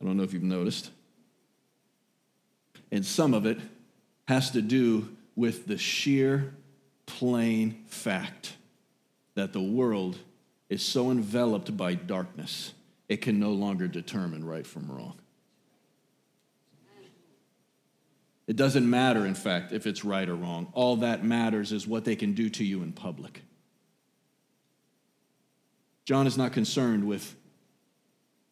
I 0.00 0.06
don't 0.06 0.16
know 0.16 0.22
if 0.22 0.32
you've 0.32 0.42
noticed. 0.42 0.90
And 2.90 3.04
some 3.04 3.34
of 3.34 3.44
it 3.44 3.58
has 4.26 4.50
to 4.52 4.62
do 4.62 5.14
with 5.36 5.66
the 5.66 5.76
sheer 5.76 6.54
plain 7.04 7.84
fact 7.88 8.56
that 9.34 9.52
the 9.52 9.60
world 9.60 10.16
is 10.70 10.82
so 10.82 11.10
enveloped 11.10 11.76
by 11.76 11.94
darkness, 11.94 12.72
it 13.06 13.18
can 13.18 13.38
no 13.38 13.50
longer 13.52 13.86
determine 13.86 14.44
right 14.46 14.66
from 14.66 14.90
wrong. 14.90 15.14
It 18.46 18.56
doesn't 18.56 18.88
matter, 18.88 19.26
in 19.26 19.34
fact, 19.34 19.72
if 19.72 19.86
it's 19.86 20.04
right 20.04 20.28
or 20.28 20.36
wrong. 20.36 20.68
All 20.72 20.96
that 20.96 21.24
matters 21.24 21.72
is 21.72 21.86
what 21.86 22.04
they 22.04 22.14
can 22.14 22.32
do 22.32 22.48
to 22.50 22.64
you 22.64 22.82
in 22.82 22.92
public. 22.92 23.42
John 26.04 26.26
is 26.26 26.38
not 26.38 26.52
concerned 26.52 27.04
with 27.04 27.34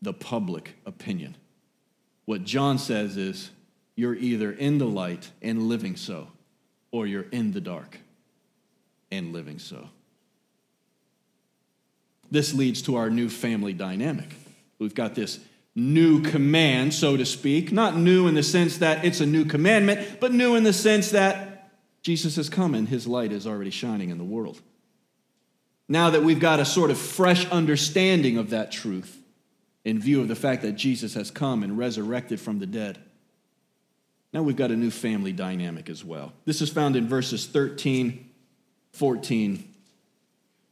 the 0.02 0.12
public 0.12 0.76
opinion. 0.84 1.36
What 2.24 2.44
John 2.44 2.78
says 2.78 3.16
is, 3.16 3.50
you're 3.94 4.16
either 4.16 4.50
in 4.50 4.78
the 4.78 4.86
light 4.86 5.30
and 5.40 5.68
living 5.68 5.94
so, 5.94 6.28
or 6.90 7.06
you're 7.06 7.28
in 7.30 7.52
the 7.52 7.60
dark 7.60 7.98
and 9.12 9.32
living 9.32 9.60
so. 9.60 9.88
This 12.30 12.52
leads 12.52 12.82
to 12.82 12.96
our 12.96 13.10
new 13.10 13.28
family 13.28 13.72
dynamic. 13.72 14.34
We've 14.80 14.94
got 14.94 15.14
this 15.14 15.38
new 15.74 16.22
command, 16.22 16.94
so 16.94 17.16
to 17.16 17.26
speak. 17.26 17.72
Not 17.72 17.96
new 17.96 18.26
in 18.28 18.34
the 18.34 18.42
sense 18.42 18.78
that 18.78 19.04
it's 19.04 19.20
a 19.20 19.26
new 19.26 19.44
commandment, 19.44 20.20
but 20.20 20.32
new 20.32 20.54
in 20.54 20.64
the 20.64 20.72
sense 20.72 21.10
that 21.10 21.70
Jesus 22.02 22.36
has 22.36 22.48
come 22.48 22.74
and 22.74 22.88
his 22.88 23.06
light 23.06 23.32
is 23.32 23.46
already 23.46 23.70
shining 23.70 24.10
in 24.10 24.18
the 24.18 24.24
world. 24.24 24.60
Now 25.88 26.10
that 26.10 26.22
we've 26.22 26.40
got 26.40 26.60
a 26.60 26.64
sort 26.64 26.90
of 26.90 26.98
fresh 26.98 27.46
understanding 27.50 28.38
of 28.38 28.50
that 28.50 28.70
truth 28.70 29.20
in 29.84 29.98
view 29.98 30.20
of 30.20 30.28
the 30.28 30.36
fact 30.36 30.62
that 30.62 30.72
Jesus 30.72 31.14
has 31.14 31.30
come 31.30 31.62
and 31.62 31.76
resurrected 31.76 32.40
from 32.40 32.58
the 32.58 32.66
dead, 32.66 32.98
now 34.32 34.42
we've 34.42 34.56
got 34.56 34.70
a 34.70 34.76
new 34.76 34.90
family 34.90 35.32
dynamic 35.32 35.88
as 35.88 36.04
well. 36.04 36.32
This 36.44 36.60
is 36.60 36.70
found 36.70 36.96
in 36.96 37.08
verses 37.08 37.46
13 37.46 38.30
14 38.92 39.74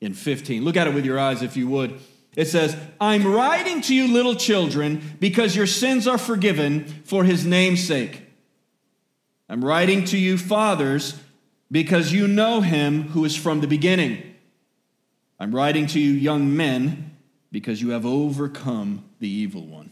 and 0.00 0.16
15. 0.16 0.64
Look 0.64 0.76
at 0.76 0.87
it 0.87 0.94
with 0.94 1.04
your 1.04 1.18
eyes 1.18 1.42
if 1.42 1.56
you 1.56 1.66
would. 1.68 1.99
It 2.35 2.47
says, 2.47 2.77
I'm 3.01 3.27
writing 3.27 3.83
to 3.83 3.95
you, 3.95 4.12
little 4.12 4.35
children, 4.35 5.17
because 5.21 5.55
your 5.55 5.67
sins 5.67 6.07
are 6.09 6.19
forgiven 6.19 6.85
for 7.05 7.25
his 7.25 7.45
name's 7.45 7.87
sake. 7.87 8.23
I'm 9.49 9.62
writing 9.62 10.05
to 10.07 10.19
you, 10.19 10.39
fathers, 10.39 11.19
because 11.71 12.12
you 12.12 12.27
know 12.27 12.62
him 12.62 13.09
who 13.09 13.25
is 13.27 13.37
from 13.37 13.61
the 13.61 13.67
beginning. 13.67 14.35
I'm 15.39 15.55
writing 15.55 15.87
to 15.89 16.01
you, 16.01 16.12
young 16.12 16.57
men, 16.57 17.17
because 17.51 17.83
you 17.83 17.91
have 17.91 18.07
overcome 18.07 19.05
the 19.19 19.29
evil 19.29 19.67
one. 19.67 19.91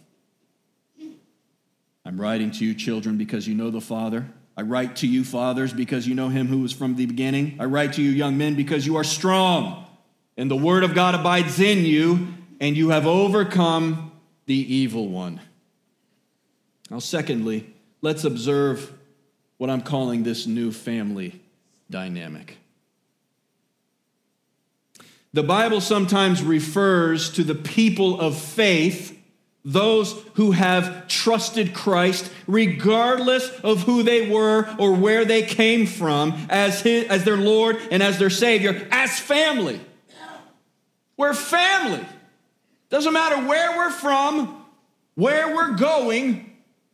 I'm 2.06 2.18
writing 2.18 2.50
to 2.52 2.64
you, 2.64 2.74
children, 2.74 3.18
because 3.18 3.46
you 3.46 3.54
know 3.54 3.70
the 3.70 3.82
Father. 3.82 4.26
I 4.56 4.62
write 4.62 4.96
to 4.96 5.06
you, 5.06 5.24
fathers, 5.24 5.72
because 5.72 6.08
you 6.08 6.14
know 6.14 6.28
him 6.28 6.46
who 6.46 6.60
was 6.60 6.72
from 6.72 6.96
the 6.96 7.04
beginning. 7.04 7.56
I 7.60 7.66
write 7.66 7.94
to 7.94 8.02
you, 8.02 8.10
young 8.10 8.38
men, 8.38 8.54
because 8.54 8.86
you 8.86 8.96
are 8.96 9.04
strong, 9.04 9.86
and 10.36 10.50
the 10.50 10.56
word 10.56 10.84
of 10.84 10.94
God 10.94 11.14
abides 11.14 11.60
in 11.60 11.84
you, 11.84 12.28
and 12.60 12.76
you 12.76 12.90
have 12.90 13.06
overcome 13.06 14.12
the 14.46 14.74
evil 14.74 15.08
one. 15.08 15.40
Now, 16.90 16.98
secondly, 16.98 17.72
let's 18.00 18.24
observe 18.24 18.92
what 19.58 19.70
I'm 19.70 19.82
calling 19.82 20.22
this 20.22 20.46
new 20.46 20.72
family 20.72 21.40
dynamic. 21.90 22.56
The 25.32 25.42
Bible 25.42 25.80
sometimes 25.80 26.42
refers 26.42 27.30
to 27.34 27.44
the 27.44 27.54
people 27.54 28.20
of 28.20 28.36
faith 28.36 29.16
those 29.64 30.12
who 30.34 30.52
have 30.52 31.06
trusted 31.06 31.74
Christ, 31.74 32.32
regardless 32.46 33.48
of 33.60 33.82
who 33.82 34.02
they 34.02 34.28
were 34.28 34.74
or 34.78 34.94
where 34.94 35.24
they 35.24 35.42
came 35.42 35.86
from, 35.86 36.46
as, 36.48 36.80
his, 36.80 37.06
as 37.08 37.24
their 37.24 37.36
Lord 37.36 37.78
and 37.90 38.02
as 38.02 38.18
their 38.18 38.30
Savior, 38.30 38.88
as 38.90 39.18
family. 39.18 39.80
We're 41.20 41.34
family. 41.34 42.02
Doesn't 42.88 43.12
matter 43.12 43.46
where 43.46 43.76
we're 43.76 43.90
from, 43.90 44.64
where 45.16 45.54
we're 45.54 45.76
going, 45.76 46.50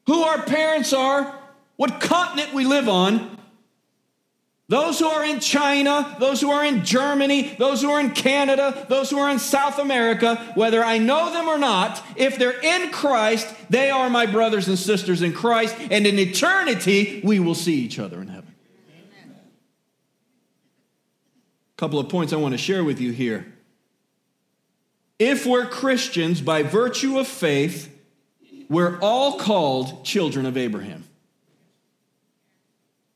who 0.06 0.24
our 0.24 0.42
parents 0.42 0.92
are, 0.92 1.32
what 1.76 2.00
continent 2.00 2.52
we 2.52 2.64
live 2.64 2.88
on. 2.88 3.38
Those 4.66 4.98
who 4.98 5.06
are 5.06 5.24
in 5.24 5.38
China, 5.38 6.16
those 6.18 6.40
who 6.40 6.50
are 6.50 6.64
in 6.64 6.84
Germany, 6.84 7.54
those 7.56 7.82
who 7.82 7.90
are 7.92 8.00
in 8.00 8.10
Canada, 8.10 8.84
those 8.88 9.10
who 9.10 9.18
are 9.20 9.30
in 9.30 9.38
South 9.38 9.78
America, 9.78 10.34
whether 10.56 10.82
I 10.82 10.98
know 10.98 11.32
them 11.32 11.46
or 11.46 11.56
not, 11.56 12.04
if 12.16 12.36
they're 12.36 12.60
in 12.60 12.90
Christ, 12.90 13.46
they 13.70 13.92
are 13.92 14.10
my 14.10 14.26
brothers 14.26 14.66
and 14.66 14.76
sisters 14.76 15.22
in 15.22 15.34
Christ, 15.34 15.76
and 15.88 16.04
in 16.04 16.18
eternity, 16.18 17.20
we 17.22 17.38
will 17.38 17.54
see 17.54 17.76
each 17.76 18.00
other 18.00 18.20
in 18.20 18.26
heaven. 18.26 18.52
A 21.76 21.76
couple 21.76 22.00
of 22.00 22.08
points 22.08 22.32
I 22.32 22.36
want 22.38 22.54
to 22.54 22.58
share 22.58 22.82
with 22.82 23.00
you 23.00 23.12
here. 23.12 23.52
If 25.18 25.46
we're 25.46 25.66
Christians 25.66 26.40
by 26.40 26.62
virtue 26.62 27.18
of 27.18 27.26
faith, 27.26 27.92
we're 28.68 28.98
all 29.00 29.38
called 29.38 30.04
children 30.04 30.44
of 30.46 30.56
Abraham. 30.56 31.04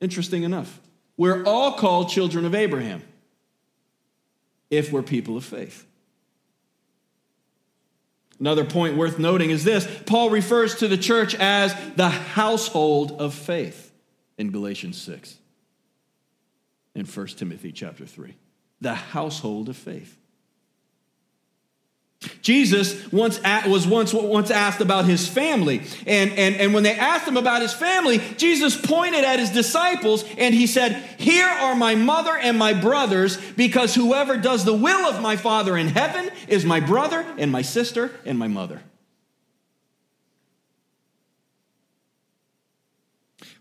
Interesting 0.01 0.45
enough. 0.45 0.81
We're 1.17 1.45
all 1.45 1.73
called 1.73 2.09
children 2.09 2.47
of 2.47 2.55
Abraham 2.55 3.03
if 4.71 4.91
we're 4.91 5.03
people 5.03 5.37
of 5.37 5.45
faith. 5.45 5.87
Another 8.39 8.65
point 8.65 8.97
worth 8.97 9.19
noting 9.19 9.51
is 9.51 9.65
this 9.65 9.87
Paul 10.07 10.31
refers 10.31 10.77
to 10.77 10.89
the 10.89 10.97
church 10.97 11.35
as 11.35 11.75
the 11.97 12.09
household 12.09 13.13
of 13.13 13.35
faith 13.35 13.93
in 14.39 14.51
Galatians 14.51 15.01
6 15.03 15.37
and 16.95 17.07
1 17.07 17.27
Timothy 17.29 17.71
chapter 17.71 18.07
3. 18.07 18.35
The 18.81 18.95
household 18.95 19.69
of 19.69 19.77
faith. 19.77 20.17
Jesus 22.43 23.11
once 23.13 23.41
was 23.67 23.87
once, 23.87 24.13
once 24.13 24.51
asked 24.51 24.83
about 24.83 25.07
his 25.07 25.27
family. 25.27 25.83
And, 26.07 26.31
and, 26.33 26.57
and 26.57 26.75
when 26.75 26.83
they 26.83 26.95
asked 26.95 27.27
him 27.27 27.39
about 27.39 27.63
his 27.63 27.73
family, 27.73 28.19
Jesus 28.37 28.77
pointed 28.77 29.25
at 29.25 29.39
his 29.39 29.51
disciples 29.51 30.25
and 30.37 30.55
he 30.55 30.67
said, 30.67 30.93
Here 31.19 31.49
are 31.49 31.75
my 31.75 31.95
mother 31.95 32.37
and 32.37 32.59
my 32.59 32.75
brothers, 32.75 33.39
because 33.53 33.95
whoever 33.95 34.37
does 34.37 34.67
the 34.67 34.75
will 34.75 35.09
of 35.09 35.23
my 35.23 35.37
Father 35.37 35.79
in 35.79 35.89
heaven 35.89 36.31
is 36.47 36.65
my 36.67 36.81
brother 36.81 37.25
and 37.39 37.51
my 37.51 37.63
sister 37.63 38.11
and 38.27 38.39
my 38.39 38.49
mother. 38.49 38.83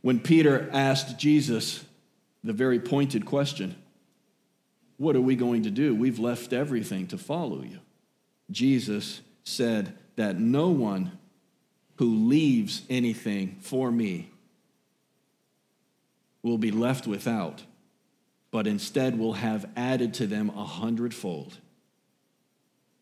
When 0.01 0.19
Peter 0.19 0.69
asked 0.73 1.17
Jesus 1.17 1.85
the 2.43 2.53
very 2.53 2.79
pointed 2.79 3.25
question 3.25 3.75
What 4.97 5.15
are 5.15 5.21
we 5.21 5.37
going 5.37 5.63
to 5.63 5.71
do? 5.71 5.95
We've 5.95 6.19
left 6.19 6.51
everything 6.51 7.07
to 7.07 7.17
follow 7.17 7.63
you. 7.63 7.79
Jesus 8.51 9.21
said 9.43 9.97
that 10.15 10.39
no 10.39 10.69
one 10.69 11.17
who 11.95 12.27
leaves 12.27 12.83
anything 12.89 13.57
for 13.61 13.91
me 13.91 14.29
will 16.41 16.57
be 16.57 16.71
left 16.71 17.05
without, 17.05 17.63
but 18.51 18.67
instead 18.67 19.19
will 19.19 19.33
have 19.33 19.69
added 19.75 20.13
to 20.15 20.27
them 20.27 20.49
a 20.51 20.63
hundredfold. 20.63 21.57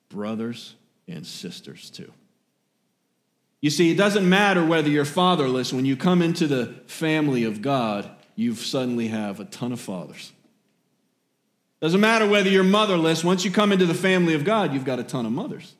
Brothers 0.09 0.75
and 1.07 1.25
sisters, 1.25 1.89
too. 1.89 2.11
You 3.61 3.69
see, 3.69 3.91
it 3.91 3.97
doesn't 3.97 4.27
matter 4.27 4.63
whether 4.65 4.89
you're 4.89 5.05
fatherless, 5.05 5.73
when 5.73 5.85
you 5.85 5.95
come 5.95 6.21
into 6.21 6.47
the 6.47 6.67
family 6.87 7.43
of 7.43 7.61
God, 7.61 8.09
you 8.35 8.55
suddenly 8.55 9.07
have 9.07 9.39
a 9.39 9.45
ton 9.45 9.71
of 9.71 9.79
fathers. 9.79 10.31
Doesn't 11.79 11.99
matter 11.99 12.27
whether 12.27 12.49
you're 12.49 12.63
motherless, 12.63 13.23
once 13.23 13.45
you 13.45 13.51
come 13.51 13.71
into 13.71 13.85
the 13.85 13.93
family 13.93 14.33
of 14.33 14.43
God, 14.43 14.73
you've 14.73 14.85
got 14.85 14.99
a 14.99 15.03
ton 15.03 15.25
of 15.25 15.31
mothers. 15.31 15.75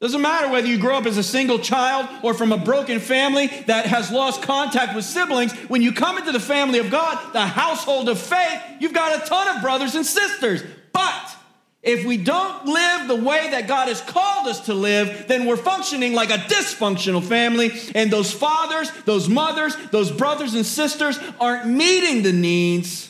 Doesn't 0.00 0.22
matter 0.22 0.48
whether 0.48 0.66
you 0.66 0.78
grow 0.78 0.96
up 0.96 1.04
as 1.04 1.18
a 1.18 1.22
single 1.22 1.58
child 1.58 2.08
or 2.22 2.32
from 2.32 2.52
a 2.52 2.56
broken 2.56 3.00
family 3.00 3.48
that 3.66 3.84
has 3.84 4.10
lost 4.10 4.40
contact 4.40 4.96
with 4.96 5.04
siblings. 5.04 5.52
When 5.68 5.82
you 5.82 5.92
come 5.92 6.16
into 6.16 6.32
the 6.32 6.40
family 6.40 6.78
of 6.78 6.90
God, 6.90 7.34
the 7.34 7.44
household 7.44 8.08
of 8.08 8.18
faith, 8.18 8.62
you've 8.80 8.94
got 8.94 9.22
a 9.22 9.26
ton 9.26 9.54
of 9.54 9.62
brothers 9.62 9.94
and 9.94 10.06
sisters. 10.06 10.62
But 10.94 11.36
if 11.82 12.06
we 12.06 12.16
don't 12.16 12.64
live 12.64 13.08
the 13.08 13.16
way 13.16 13.50
that 13.50 13.68
God 13.68 13.88
has 13.88 14.00
called 14.00 14.46
us 14.46 14.60
to 14.66 14.74
live, 14.74 15.26
then 15.28 15.44
we're 15.44 15.58
functioning 15.58 16.14
like 16.14 16.30
a 16.30 16.38
dysfunctional 16.38 17.22
family. 17.22 17.70
And 17.94 18.10
those 18.10 18.32
fathers, 18.32 18.90
those 19.04 19.28
mothers, 19.28 19.76
those 19.90 20.10
brothers 20.10 20.54
and 20.54 20.64
sisters 20.64 21.18
aren't 21.38 21.66
meeting 21.66 22.22
the 22.22 22.32
needs 22.32 23.09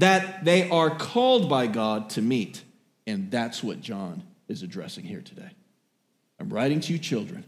that 0.00 0.44
they 0.44 0.68
are 0.68 0.90
called 0.90 1.48
by 1.48 1.66
God 1.66 2.10
to 2.10 2.22
meet. 2.22 2.62
And 3.06 3.30
that's 3.30 3.62
what 3.62 3.80
John 3.80 4.22
is 4.48 4.62
addressing 4.62 5.04
here 5.04 5.20
today. 5.20 5.50
I'm 6.38 6.48
writing 6.48 6.80
to 6.80 6.92
you, 6.92 6.98
children. 6.98 7.44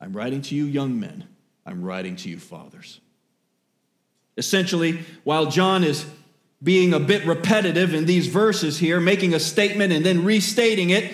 I'm 0.00 0.12
writing 0.12 0.42
to 0.42 0.54
you, 0.54 0.64
young 0.64 0.98
men. 0.98 1.28
I'm 1.66 1.82
writing 1.82 2.16
to 2.16 2.28
you, 2.28 2.38
fathers. 2.38 3.00
Essentially, 4.36 5.00
while 5.24 5.46
John 5.46 5.82
is 5.82 6.06
being 6.62 6.94
a 6.94 7.00
bit 7.00 7.26
repetitive 7.26 7.94
in 7.94 8.06
these 8.06 8.28
verses 8.28 8.78
here, 8.78 9.00
making 9.00 9.34
a 9.34 9.40
statement 9.40 9.92
and 9.92 10.04
then 10.06 10.24
restating 10.24 10.90
it, 10.90 11.12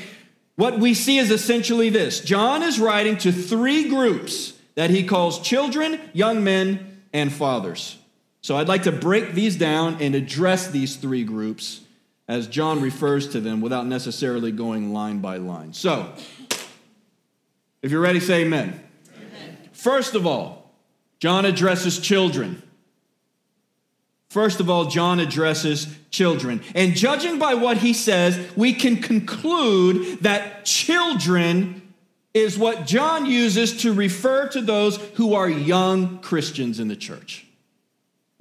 what 0.56 0.78
we 0.78 0.94
see 0.94 1.18
is 1.18 1.30
essentially 1.30 1.88
this 1.88 2.20
John 2.20 2.62
is 2.62 2.78
writing 2.78 3.16
to 3.18 3.32
three 3.32 3.88
groups 3.88 4.52
that 4.74 4.90
he 4.90 5.04
calls 5.04 5.40
children, 5.40 6.00
young 6.12 6.44
men, 6.44 7.02
and 7.12 7.32
fathers. 7.32 7.98
So 8.44 8.58
I'd 8.58 8.68
like 8.68 8.82
to 8.82 8.92
break 8.92 9.32
these 9.32 9.56
down 9.56 10.02
and 10.02 10.14
address 10.14 10.68
these 10.68 10.96
three 10.96 11.24
groups 11.24 11.80
as 12.28 12.46
John 12.46 12.82
refers 12.82 13.26
to 13.28 13.40
them 13.40 13.62
without 13.62 13.86
necessarily 13.86 14.52
going 14.52 14.92
line 14.92 15.20
by 15.20 15.38
line. 15.38 15.72
So, 15.72 16.12
if 17.80 17.90
you're 17.90 18.02
ready, 18.02 18.20
say 18.20 18.42
amen. 18.42 18.78
amen. 19.16 19.58
First 19.72 20.14
of 20.14 20.26
all, 20.26 20.74
John 21.20 21.46
addresses 21.46 21.98
children. 21.98 22.62
First 24.28 24.60
of 24.60 24.68
all, 24.68 24.90
John 24.90 25.20
addresses 25.20 25.86
children. 26.10 26.60
And 26.74 26.94
judging 26.94 27.38
by 27.38 27.54
what 27.54 27.78
he 27.78 27.94
says, 27.94 28.38
we 28.54 28.74
can 28.74 28.98
conclude 28.98 30.18
that 30.20 30.66
children 30.66 31.80
is 32.35 32.59
what 32.59 32.87
John 32.87 33.24
uses 33.24 33.78
to 33.85 33.94
refer 33.94 34.48
to 34.48 34.61
those 34.61 34.98
who 35.14 35.33
are 35.33 35.48
young 35.48 36.18
Christians 36.18 36.78
in 36.78 36.88
the 36.88 36.96
church. 36.96 37.43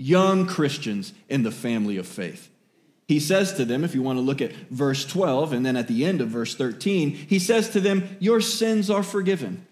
Young 0.04 0.46
Christians 0.46 1.14
in 1.30 1.44
the 1.44 1.52
family 1.52 1.96
of 1.96 2.06
faith. 2.06 2.50
He 3.08 3.20
says 3.20 3.54
to 3.54 3.64
them, 3.64 3.84
if 3.84 3.96
you 3.96 4.02
want 4.02 4.18
to 4.18 4.22
look 4.22 4.42
at 4.42 4.52
verse 4.70 5.06
12 5.06 5.54
and 5.54 5.66
then 5.66 5.78
at 5.78 5.88
the 5.88 6.04
end 6.04 6.20
of 6.20 6.28
verse 6.28 6.56
13, 6.56 7.12
he 7.12 7.40
says 7.40 7.70
to 7.70 7.80
them, 7.80 8.18
Your 8.20 8.42
sins 8.42 8.90
are 8.90 9.04
forgiven 9.04 9.66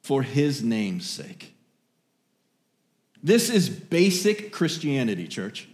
for 0.00 0.22
his 0.22 0.62
name's 0.62 1.08
sake. 1.08 1.54
This 3.22 3.50
is 3.50 3.68
basic 3.68 4.52
Christianity, 4.52 5.26
church. 5.26 5.68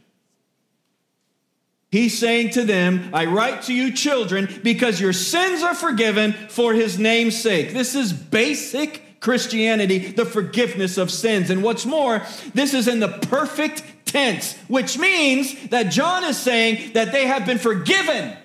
He's 1.91 2.19
saying 2.19 2.51
to 2.51 2.65
them, 2.65 3.11
I 3.15 3.25
write 3.25 3.63
to 3.63 3.75
you, 3.75 3.93
children, 3.93 4.49
because 4.63 5.01
your 5.01 5.15
sins 5.15 5.63
are 5.63 5.75
forgiven 5.75 6.33
for 6.33 6.75
his 6.75 6.99
name's 6.99 7.41
sake. 7.41 7.73
This 7.73 7.95
is 7.95 8.13
basic 8.13 9.03
Christianity, 9.21 9.99
the 9.99 10.25
forgiveness 10.25 10.99
of 10.99 11.11
sins. 11.11 11.51
And 11.51 11.63
what's 11.63 11.85
more, 11.85 12.23
this 12.55 12.75
is 12.75 12.89
in 12.89 13.01
the 13.01 13.09
perfect 13.09 13.83
tense, 14.05 14.57
which 14.69 14.99
means 14.99 15.69
that 15.69 15.91
John 15.91 16.25
is 16.25 16.39
saying 16.39 16.93
that 16.95 17.13
they 17.13 17.27
have 17.27 17.47
been 17.47 17.59
forgiven, 17.59 18.37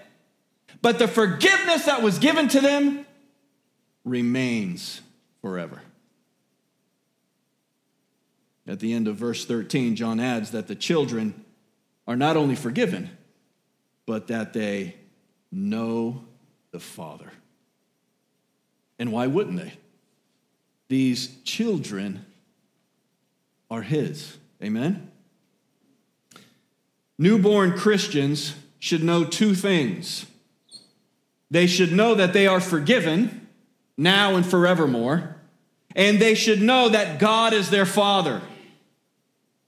but 0.81 0.99
the 0.99 1.07
forgiveness 1.07 1.85
that 1.85 2.01
was 2.01 2.19
given 2.19 2.47
to 2.49 2.61
them 2.61 3.05
remains 4.03 5.01
forever. 5.41 5.81
At 8.67 8.79
the 8.79 8.93
end 8.93 9.07
of 9.07 9.15
verse 9.15 9.45
13, 9.45 9.95
John 9.95 10.19
adds 10.19 10.51
that 10.51 10.67
the 10.67 10.75
children 10.75 11.45
are 12.07 12.15
not 12.15 12.37
only 12.37 12.55
forgiven, 12.55 13.09
but 14.05 14.27
that 14.27 14.53
they 14.53 14.95
know 15.51 16.23
the 16.71 16.79
Father. 16.79 17.31
And 18.99 19.11
why 19.11 19.27
wouldn't 19.27 19.57
they? 19.57 19.73
These 20.93 21.41
children 21.43 22.23
are 23.71 23.81
His. 23.81 24.37
Amen? 24.61 25.09
Newborn 27.17 27.75
Christians 27.75 28.53
should 28.77 29.03
know 29.03 29.23
two 29.23 29.55
things. 29.55 30.27
They 31.49 31.65
should 31.65 31.91
know 31.93 32.13
that 32.13 32.33
they 32.33 32.45
are 32.45 32.59
forgiven 32.59 33.47
now 33.97 34.35
and 34.35 34.45
forevermore, 34.45 35.35
and 35.95 36.19
they 36.19 36.35
should 36.35 36.61
know 36.61 36.89
that 36.89 37.17
God 37.17 37.53
is 37.53 37.71
their 37.71 37.87
Father. 37.87 38.43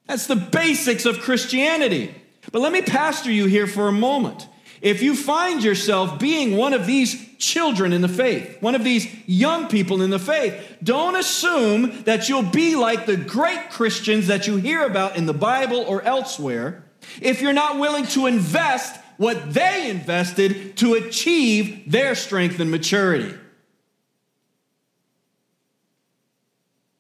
That's 0.05 0.27
the 0.27 0.35
basics 0.35 1.07
of 1.07 1.21
Christianity. 1.21 2.13
But 2.51 2.61
let 2.61 2.71
me 2.71 2.83
pastor 2.83 3.31
you 3.31 3.47
here 3.47 3.65
for 3.65 3.87
a 3.87 3.91
moment. 3.91 4.47
If 4.81 5.01
you 5.01 5.15
find 5.15 5.63
yourself 5.63 6.19
being 6.19 6.57
one 6.57 6.73
of 6.73 6.85
these 6.85 7.35
children 7.37 7.93
in 7.93 8.01
the 8.01 8.07
faith, 8.07 8.61
one 8.61 8.75
of 8.75 8.83
these 8.83 9.07
young 9.25 9.67
people 9.67 10.01
in 10.01 10.09
the 10.09 10.19
faith, 10.19 10.77
don't 10.83 11.15
assume 11.15 12.03
that 12.03 12.27
you'll 12.27 12.43
be 12.43 12.75
like 12.75 13.05
the 13.05 13.17
great 13.17 13.69
Christians 13.69 14.27
that 14.27 14.47
you 14.47 14.57
hear 14.57 14.83
about 14.85 15.15
in 15.15 15.25
the 15.25 15.33
Bible 15.33 15.79
or 15.79 16.01
elsewhere 16.01 16.83
if 17.21 17.41
you're 17.41 17.53
not 17.53 17.79
willing 17.79 18.05
to 18.07 18.25
invest 18.25 18.99
what 19.17 19.53
they 19.53 19.89
invested 19.89 20.75
to 20.77 20.95
achieve 20.95 21.89
their 21.89 22.15
strength 22.15 22.59
and 22.59 22.69
maturity. 22.69 23.33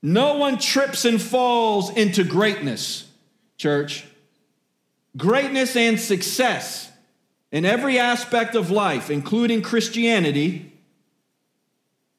No 0.01 0.37
one 0.37 0.59
trips 0.59 1.03
and 1.03 1.21
falls 1.21 1.89
into 1.89 2.23
greatness, 2.23 3.09
church. 3.57 4.05
Greatness 5.17 5.75
and 5.75 5.99
success 5.99 6.91
in 7.51 7.65
every 7.65 7.99
aspect 7.99 8.55
of 8.55 8.71
life, 8.71 9.09
including 9.09 9.61
Christianity, 9.61 10.73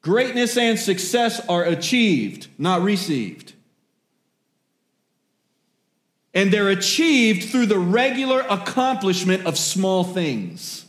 greatness 0.01 0.57
and 0.57 0.79
success 0.79 1.45
are 1.47 1.63
achieved, 1.63 2.47
not 2.57 2.81
received. 2.81 3.53
And 6.33 6.51
they're 6.51 6.69
achieved 6.69 7.49
through 7.49 7.65
the 7.65 7.79
regular 7.79 8.41
accomplishment 8.41 9.45
of 9.45 9.57
small 9.57 10.03
things. 10.03 10.85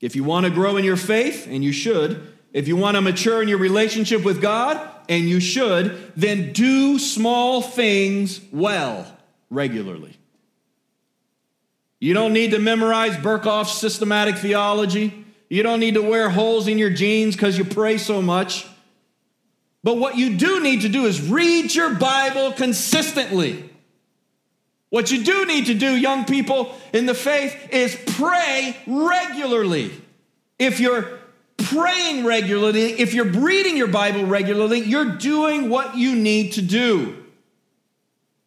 If 0.00 0.16
you 0.16 0.24
want 0.24 0.44
to 0.44 0.50
grow 0.50 0.76
in 0.76 0.84
your 0.84 0.96
faith, 0.96 1.46
and 1.48 1.62
you 1.64 1.72
should, 1.72 2.32
if 2.52 2.68
you 2.68 2.76
want 2.76 2.96
to 2.96 3.00
mature 3.00 3.40
in 3.40 3.48
your 3.48 3.58
relationship 3.58 4.24
with 4.24 4.42
God, 4.42 4.90
and 5.08 5.28
you 5.28 5.40
should, 5.40 6.12
then 6.16 6.52
do 6.52 6.98
small 6.98 7.62
things 7.62 8.40
well 8.52 9.06
regularly. 9.48 10.16
You 12.02 12.14
don't 12.14 12.32
need 12.32 12.50
to 12.50 12.58
memorize 12.58 13.14
Berkhof's 13.14 13.78
systematic 13.78 14.36
theology. 14.36 15.24
You 15.48 15.62
don't 15.62 15.78
need 15.78 15.94
to 15.94 16.02
wear 16.02 16.28
holes 16.28 16.66
in 16.66 16.76
your 16.76 16.90
jeans 16.90 17.36
because 17.36 17.56
you 17.56 17.64
pray 17.64 17.96
so 17.96 18.20
much. 18.20 18.66
But 19.84 19.98
what 19.98 20.16
you 20.16 20.36
do 20.36 20.60
need 20.60 20.80
to 20.80 20.88
do 20.88 21.06
is 21.06 21.22
read 21.22 21.72
your 21.72 21.94
Bible 21.94 22.54
consistently. 22.54 23.70
What 24.90 25.12
you 25.12 25.22
do 25.22 25.46
need 25.46 25.66
to 25.66 25.74
do, 25.74 25.94
young 25.94 26.24
people 26.24 26.74
in 26.92 27.06
the 27.06 27.14
faith, 27.14 27.68
is 27.70 27.96
pray 28.16 28.76
regularly. 28.84 29.92
If 30.58 30.80
you're 30.80 31.20
praying 31.56 32.24
regularly, 32.24 33.00
if 33.00 33.14
you're 33.14 33.26
reading 33.26 33.76
your 33.76 33.86
Bible 33.86 34.24
regularly, 34.24 34.80
you're 34.80 35.18
doing 35.18 35.68
what 35.68 35.96
you 35.96 36.16
need 36.16 36.54
to 36.54 36.62
do. 36.62 37.24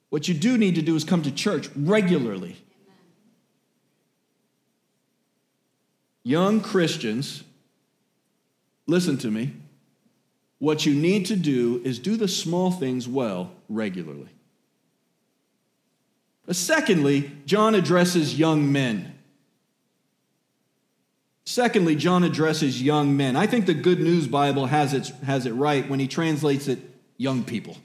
What 0.10 0.28
you 0.28 0.34
do 0.34 0.58
need 0.58 0.76
to 0.76 0.82
do 0.82 0.98
is 0.98 1.06
come 1.06 1.22
to 1.22 1.32
church 1.32 1.70
regularly. 1.74 2.58
Young 6.26 6.60
Christians, 6.60 7.44
listen 8.88 9.16
to 9.20 9.30
me. 9.30 9.54
What 10.58 10.84
you 10.84 10.96
need 10.96 11.28
to 11.28 11.36
do 11.36 11.80
is 11.86 12.00
do 12.00 12.18
the 12.18 12.28
small 12.28 12.72
things 12.72 13.08
well 13.08 13.52
regularly. 13.70 14.30
But 16.48 16.56
secondly, 16.56 17.32
John 17.46 17.76
addresses 17.76 18.40
young 18.40 18.72
men. 18.72 19.14
Secondly, 21.46 21.96
John 21.96 22.24
addresses 22.24 22.82
young 22.82 23.16
men. 23.16 23.36
I 23.36 23.46
think 23.46 23.68
the 23.68 23.76
Good 23.76 24.00
News 24.00 24.28
Bible 24.28 24.66
has 24.66 24.96
it, 24.96 25.10
has 25.24 25.46
it 25.46 25.52
right 25.52 25.88
when 25.88 26.00
he 26.00 26.08
translates 26.08 26.68
it 26.68 26.80
young 27.18 27.44
people. 27.44 27.78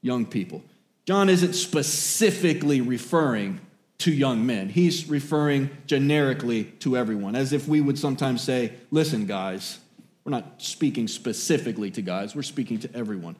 Young 0.00 0.24
people. 0.24 0.62
John 1.04 1.28
isn't 1.28 1.52
specifically 1.52 2.80
referring 2.80 3.60
to 3.98 4.12
young 4.12 4.46
men, 4.46 4.68
he's 4.68 5.08
referring 5.08 5.70
generically 5.86 6.64
to 6.80 6.96
everyone, 6.96 7.34
as 7.34 7.52
if 7.52 7.66
we 7.66 7.80
would 7.80 7.98
sometimes 7.98 8.42
say, 8.42 8.72
Listen, 8.90 9.26
guys, 9.26 9.78
we're 10.24 10.30
not 10.30 10.62
speaking 10.62 11.08
specifically 11.08 11.90
to 11.90 12.02
guys, 12.02 12.36
we're 12.36 12.42
speaking 12.42 12.78
to 12.80 12.94
everyone. 12.94 13.36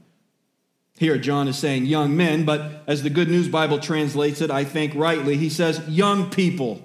Here, 0.98 1.16
John 1.16 1.46
is 1.46 1.56
saying 1.56 1.86
young 1.86 2.16
men, 2.16 2.44
but 2.44 2.82
as 2.88 3.04
the 3.04 3.10
Good 3.10 3.28
News 3.28 3.46
Bible 3.46 3.78
translates 3.78 4.40
it, 4.40 4.50
I 4.50 4.64
think 4.64 4.94
rightly, 4.96 5.36
he 5.36 5.48
says 5.48 5.80
young 5.88 6.28
people. 6.28 6.82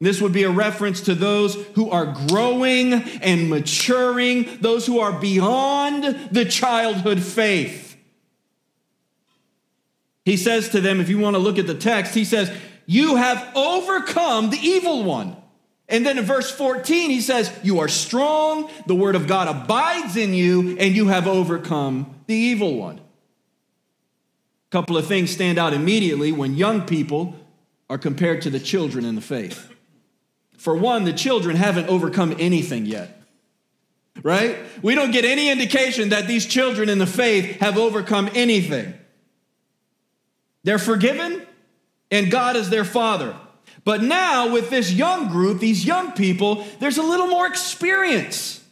This 0.00 0.20
would 0.20 0.32
be 0.32 0.42
a 0.42 0.50
reference 0.50 1.00
to 1.02 1.14
those 1.14 1.54
who 1.74 1.90
are 1.90 2.14
growing 2.28 2.92
and 2.92 3.48
maturing, 3.48 4.58
those 4.60 4.86
who 4.86 5.00
are 5.00 5.18
beyond 5.18 6.04
the 6.30 6.44
childhood 6.44 7.22
faith. 7.22 7.96
He 10.24 10.36
says 10.36 10.68
to 10.70 10.82
them, 10.82 11.00
if 11.00 11.08
you 11.08 11.18
want 11.18 11.34
to 11.34 11.40
look 11.40 11.58
at 11.58 11.66
the 11.66 11.74
text, 11.74 12.14
he 12.14 12.26
says, 12.26 12.52
You 12.90 13.16
have 13.16 13.54
overcome 13.54 14.48
the 14.48 14.56
evil 14.56 15.04
one. 15.04 15.36
And 15.90 16.06
then 16.06 16.16
in 16.16 16.24
verse 16.24 16.50
14, 16.50 17.10
he 17.10 17.20
says, 17.20 17.52
You 17.62 17.80
are 17.80 17.88
strong, 17.88 18.70
the 18.86 18.94
word 18.94 19.14
of 19.14 19.26
God 19.26 19.46
abides 19.46 20.16
in 20.16 20.32
you, 20.32 20.74
and 20.78 20.96
you 20.96 21.08
have 21.08 21.26
overcome 21.26 22.22
the 22.26 22.34
evil 22.34 22.76
one. 22.76 22.96
A 22.96 24.70
couple 24.70 24.96
of 24.96 25.06
things 25.06 25.30
stand 25.30 25.58
out 25.58 25.74
immediately 25.74 26.32
when 26.32 26.54
young 26.54 26.80
people 26.80 27.34
are 27.90 27.98
compared 27.98 28.40
to 28.42 28.50
the 28.50 28.58
children 28.58 29.04
in 29.04 29.16
the 29.16 29.20
faith. 29.20 29.70
For 30.56 30.74
one, 30.74 31.04
the 31.04 31.12
children 31.12 31.56
haven't 31.56 31.90
overcome 31.90 32.36
anything 32.38 32.86
yet, 32.86 33.20
right? 34.22 34.56
We 34.80 34.94
don't 34.94 35.10
get 35.10 35.26
any 35.26 35.50
indication 35.50 36.08
that 36.08 36.26
these 36.26 36.46
children 36.46 36.88
in 36.88 36.96
the 36.96 37.06
faith 37.06 37.60
have 37.60 37.76
overcome 37.76 38.30
anything. 38.34 38.94
They're 40.64 40.78
forgiven, 40.78 41.46
and 42.10 42.30
God 42.30 42.56
is 42.56 42.70
their 42.70 42.84
father. 42.84 43.36
But 43.84 44.02
now, 44.02 44.52
with 44.52 44.70
this 44.70 44.92
young 44.92 45.28
group, 45.28 45.60
these 45.60 45.84
young 45.84 46.12
people, 46.12 46.66
there's 46.78 46.98
a 46.98 47.02
little 47.02 47.26
more 47.26 47.46
experience, 47.46 48.62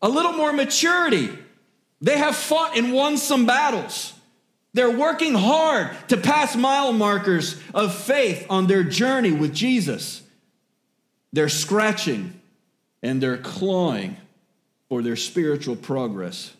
a 0.00 0.08
little 0.08 0.32
more 0.32 0.52
maturity. 0.52 1.30
They 2.00 2.18
have 2.18 2.36
fought 2.36 2.76
and 2.76 2.92
won 2.92 3.16
some 3.16 3.46
battles. 3.46 4.12
They're 4.74 4.96
working 4.96 5.34
hard 5.34 5.90
to 6.08 6.16
pass 6.16 6.54
mile 6.54 6.92
markers 6.92 7.60
of 7.74 7.94
faith 7.94 8.46
on 8.48 8.66
their 8.66 8.84
journey 8.84 9.32
with 9.32 9.54
Jesus. 9.54 10.22
They're 11.32 11.48
scratching 11.48 12.40
and 13.02 13.20
they're 13.20 13.38
clawing 13.38 14.16
for 14.88 15.02
their 15.02 15.16
spiritual 15.16 15.76
progress. 15.76 16.54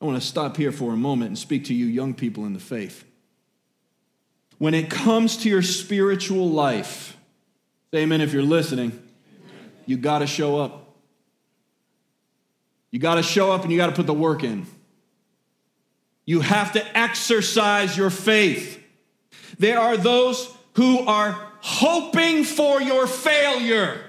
I 0.00 0.04
want 0.04 0.20
to 0.20 0.26
stop 0.26 0.56
here 0.56 0.70
for 0.70 0.92
a 0.92 0.96
moment 0.96 1.30
and 1.30 1.38
speak 1.38 1.64
to 1.66 1.74
you, 1.74 1.86
young 1.86 2.14
people 2.14 2.44
in 2.44 2.52
the 2.52 2.60
faith. 2.60 3.04
When 4.58 4.74
it 4.74 4.90
comes 4.90 5.38
to 5.38 5.48
your 5.48 5.62
spiritual 5.62 6.50
life, 6.50 7.16
say 7.92 8.00
amen 8.00 8.20
if 8.20 8.32
you're 8.32 8.42
listening, 8.42 9.00
you 9.86 9.96
got 9.96 10.18
to 10.18 10.26
show 10.26 10.58
up. 10.58 10.96
You 12.90 12.98
got 12.98 13.14
to 13.14 13.22
show 13.22 13.52
up 13.52 13.62
and 13.62 13.70
you 13.70 13.78
got 13.78 13.86
to 13.86 13.92
put 13.92 14.06
the 14.06 14.14
work 14.14 14.42
in. 14.42 14.66
You 16.24 16.40
have 16.40 16.72
to 16.72 16.98
exercise 16.98 17.96
your 17.96 18.10
faith. 18.10 18.82
There 19.58 19.78
are 19.78 19.96
those 19.96 20.54
who 20.74 21.06
are 21.06 21.48
hoping 21.60 22.44
for 22.44 22.82
your 22.82 23.06
failure. 23.06 24.04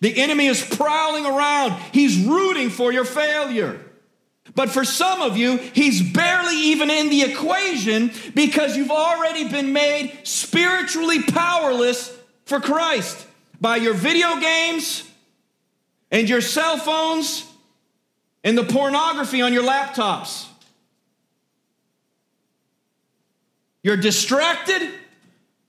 The 0.00 0.18
enemy 0.18 0.46
is 0.46 0.64
prowling 0.64 1.26
around, 1.26 1.72
he's 1.92 2.24
rooting 2.24 2.70
for 2.70 2.92
your 2.92 3.04
failure. 3.04 3.80
But 4.54 4.70
for 4.70 4.84
some 4.84 5.20
of 5.20 5.36
you, 5.36 5.56
he's 5.56 6.02
barely 6.12 6.56
even 6.56 6.90
in 6.90 7.08
the 7.08 7.22
equation 7.22 8.10
because 8.34 8.76
you've 8.76 8.90
already 8.90 9.48
been 9.48 9.72
made 9.72 10.20
spiritually 10.24 11.22
powerless 11.22 12.16
for 12.46 12.60
Christ 12.60 13.26
by 13.60 13.76
your 13.76 13.94
video 13.94 14.40
games 14.40 15.08
and 16.10 16.28
your 16.28 16.40
cell 16.40 16.78
phones 16.78 17.46
and 18.42 18.56
the 18.56 18.64
pornography 18.64 19.42
on 19.42 19.52
your 19.52 19.62
laptops. 19.62 20.46
You're 23.82 23.96
distracted, 23.96 24.90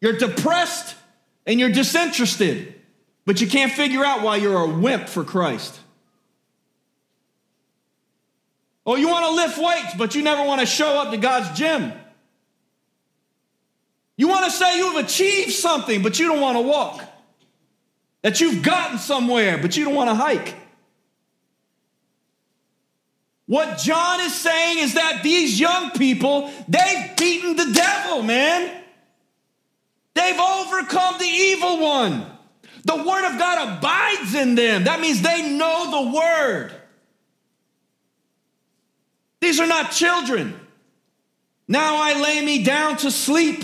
you're 0.02 0.18
depressed, 0.18 0.96
and 1.46 1.60
you're 1.60 1.72
disinterested, 1.72 2.74
but 3.26 3.42
you 3.42 3.48
can't 3.48 3.72
figure 3.72 4.04
out 4.04 4.22
why 4.22 4.38
you're 4.38 4.64
a 4.64 4.68
wimp 4.68 5.08
for 5.08 5.24
Christ. 5.24 5.81
Oh, 8.86 8.96
you 8.96 9.08
want 9.08 9.26
to 9.26 9.32
lift 9.32 9.58
weights, 9.58 9.96
but 9.96 10.16
you 10.16 10.24
never 10.24 10.44
want 10.44 10.60
to 10.62 10.66
show 10.66 11.02
up 11.02 11.12
to 11.12 11.18
God's 11.18 11.58
gym. 11.58 11.94
You 14.18 14.28
want 14.28 14.46
to 14.46 14.52
say 14.52 14.78
you've 14.78 15.04
achieved 15.04 15.52
something, 15.52 16.02
but 16.02 16.20
you 16.20 16.28
don't 16.28 16.42
want 16.42 16.58
to 16.58 16.62
walk. 16.62 17.04
That 18.24 18.40
you've 18.42 18.64
gotten 18.64 18.98
somewhere, 18.98 19.58
but 19.58 19.78
you 19.78 19.86
don't 19.86 19.96
want 19.96 20.10
to 20.10 20.16
hike. 20.16 20.56
What 23.48 23.80
John 23.80 24.22
is 24.22 24.34
saying 24.34 24.78
is 24.80 24.94
that 24.94 25.22
these 25.24 25.60
young 25.60 25.92
people, 25.92 26.52
they've 26.68 27.18
beaten 27.18 27.56
the 27.56 27.72
devil, 27.74 28.24
man. 28.24 28.82
They've 30.14 30.40
overcome 30.40 31.18
the 31.18 31.26
evil 31.26 31.80
one. 31.80 32.26
The 32.86 32.96
word 32.96 33.32
of 33.32 33.38
God 33.38 33.78
abides 33.78 34.36
in 34.36 34.56
them. 34.56 34.86
That 34.86 35.02
means 35.02 35.22
they 35.22 35.52
know 35.52 36.06
the 36.06 36.16
word. 36.16 36.81
These 39.42 39.60
are 39.60 39.68
not 39.68 39.92
children. 39.92 40.58
Now 41.68 41.98
I 42.02 42.20
lay 42.22 42.46
me 42.46 42.64
down 42.64 42.98
to 42.98 43.12
sleep. 43.12 43.64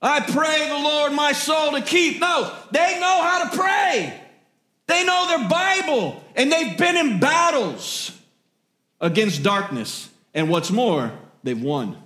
I 0.00 0.20
pray 0.20 0.68
the 0.68 0.78
Lord 0.78 1.12
my 1.12 1.32
soul 1.32 1.72
to 1.72 1.82
keep. 1.82 2.20
No, 2.20 2.52
they 2.70 2.98
know 3.00 3.22
how 3.22 3.48
to 3.48 3.56
pray. 3.56 4.20
They 4.86 5.04
know 5.04 5.26
their 5.28 5.48
Bible 5.48 6.22
and 6.34 6.50
they've 6.50 6.76
been 6.76 6.96
in 6.96 7.20
battles 7.20 8.10
against 9.00 9.42
darkness. 9.42 10.10
And 10.34 10.48
what's 10.48 10.70
more, 10.70 11.12
they've 11.42 11.60
won. 11.60 11.96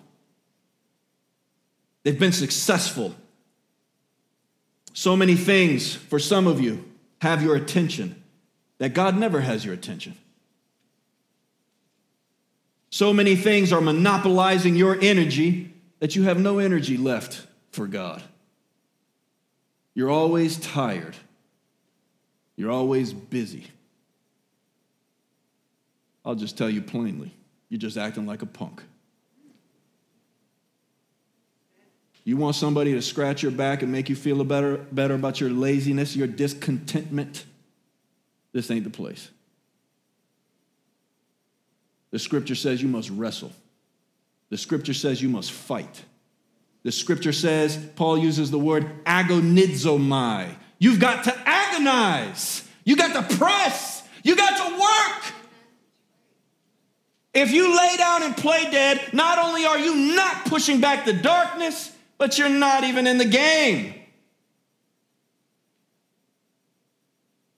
They've 2.03 2.19
been 2.19 2.33
successful. 2.33 3.15
So 4.93 5.17
many 5.17 5.35
things 5.35 5.95
for 5.95 6.19
some 6.19 6.47
of 6.47 6.61
you 6.61 6.85
have 7.21 7.43
your 7.43 7.57
attention 7.57 8.23
that 8.79 8.95
God 8.95 9.17
never 9.17 9.41
has 9.41 9.65
your 9.65 9.75
attention. 9.75 10.17
So 12.91 13.13
many 13.13 13.37
things 13.37 13.73
are 13.73 13.81
monopolizing 13.81 14.77
your 14.77 14.99
energy 15.01 15.75
that 16.01 16.17
you 16.17 16.23
have 16.25 16.39
no 16.39 16.59
energy 16.59 16.97
left 16.97 17.47
for 17.71 17.87
God. 17.87 18.23
You're 19.95 20.11
always 20.11 20.59
tired. 20.59 21.17
You're 22.57 22.71
always 22.71 23.13
busy. 23.13 23.67
I'll 26.25 26.35
just 26.35 26.59
tell 26.59 26.71
you 26.71 26.83
plainly 26.83 27.33
you're 27.69 27.79
just 27.79 27.97
acting 27.97 28.27
like 28.27 28.43
a 28.43 28.47
punk. 28.47 28.83
You 32.25 32.37
want 32.37 32.57
somebody 32.57 32.93
to 32.93 33.01
scratch 33.01 33.43
your 33.43 33.53
back 33.53 33.83
and 33.83 33.91
make 33.91 34.11
you 34.11 34.17
feel 34.17 34.45
better, 34.45 34.77
better 34.93 35.15
about 35.15 35.41
your 35.41 35.49
laziness, 35.49 36.15
your 36.15 36.27
discontentment? 36.27 37.45
This 38.53 38.71
ain't 38.71 38.85
the 38.85 38.91
place. 38.91 39.31
The 42.11 42.19
scripture 42.19 42.55
says 42.55 42.83
you 42.83 42.89
must 42.89 43.11
wrestle. 43.11 43.53
The 44.51 44.57
scripture 44.57 44.95
says 44.95 45.21
you 45.21 45.29
must 45.29 45.53
fight. 45.53 46.05
The 46.83 46.93
scripture 46.93 47.33
says, 47.33 47.77
Paul 47.97 48.19
uses 48.19 48.51
the 48.51 48.59
word 48.59 49.05
agonizomai. 49.05 50.55
You've 50.79 51.01
got 51.01 51.25
to 51.25 51.37
agonize. 51.45 52.67
You 52.85 52.97
got 52.97 53.13
to 53.13 53.37
press. 53.37 54.03
You 54.23 54.37
got 54.37 54.57
to 54.57 54.81
work. 54.81 55.35
If 57.35 57.53
you 57.53 57.77
lay 57.77 57.97
down 57.99 58.23
and 58.23 58.37
play 58.37 58.71
dead, 58.71 59.13
not 59.13 59.39
only 59.39 59.65
are 59.65 59.79
you 59.79 59.95
not 59.95 60.47
pushing 60.47 60.81
back 60.81 61.05
the 61.05 61.13
darkness, 61.13 61.95
but 62.17 62.39
you're 62.39 62.49
not 62.49 62.85
even 62.85 63.07
in 63.07 63.19
the 63.19 63.25
game. 63.25 63.95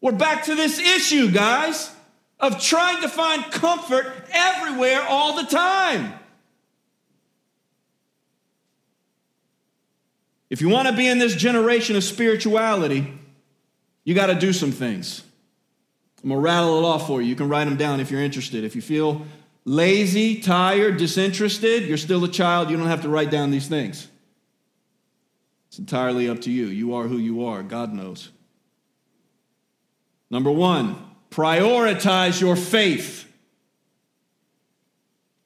We're 0.01 0.13
back 0.13 0.45
to 0.45 0.55
this 0.55 0.79
issue, 0.79 1.31
guys, 1.31 1.91
of 2.41 2.61
trying 2.61 3.03
to 3.03 3.09
find 3.09 3.45
comfort 3.53 4.13
everywhere 4.33 5.03
all 5.09 5.37
the 5.37 5.45
time. 5.45 6.15
If 10.49 10.61
you 10.61 10.69
want 10.69 10.89
to 10.89 10.97
be 10.97 11.07
in 11.07 11.19
this 11.19 11.37
generation 11.37 11.95
of 11.97 12.03
spirituality, 12.03 13.13
you 14.05 14.15
got 14.15 14.27
to 14.27 14.35
do 14.35 14.53
some 14.53 14.73
things. 14.73 15.23
I'm 16.23 16.31
going 16.31 16.41
to 16.41 16.45
rattle 16.45 16.79
it 16.81 16.85
off 16.85 17.07
for 17.07 17.23
you. 17.23 17.29
You 17.29 17.37
can 17.37 17.49
write 17.49 17.67
them 17.67 17.77
down 17.77 18.01
if 18.01 18.11
you're 18.11 18.21
interested. 18.21 18.65
If 18.65 18.75
you 18.75 18.83
feel 18.83 19.25
lazy, 19.65 20.41
tired, 20.41 20.97
disinterested, 20.97 21.85
you're 21.85 21.97
still 21.97 22.25
a 22.25 22.29
child. 22.29 22.71
You 22.71 22.77
don't 22.77 22.89
have 22.89 23.03
to 23.03 23.09
write 23.09 23.31
down 23.31 23.51
these 23.51 23.69
things. 23.69 24.09
It's 25.69 25.79
entirely 25.79 26.29
up 26.29 26.41
to 26.43 26.51
you. 26.51 26.67
You 26.67 26.95
are 26.95 27.07
who 27.07 27.17
you 27.17 27.45
are. 27.45 27.63
God 27.63 27.93
knows. 27.93 28.31
Number 30.31 30.51
one, 30.51 31.10
prioritize 31.31 32.41
your 32.41 32.57
faith. 32.57 33.27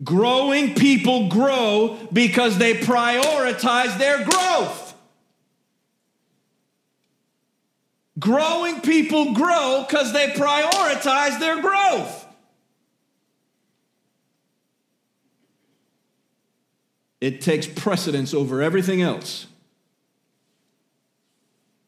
Growing 0.02 0.74
people 0.74 1.28
grow 1.28 1.98
because 2.12 2.58
they 2.58 2.74
prioritize 2.74 3.96
their 3.98 4.24
growth. 4.24 4.94
Growing 8.18 8.80
people 8.80 9.34
grow 9.34 9.84
because 9.86 10.12
they 10.12 10.28
prioritize 10.28 11.38
their 11.40 11.60
growth. 11.60 12.26
It 17.20 17.40
takes 17.40 17.66
precedence 17.66 18.34
over 18.34 18.62
everything 18.62 19.00
else. 19.00 19.46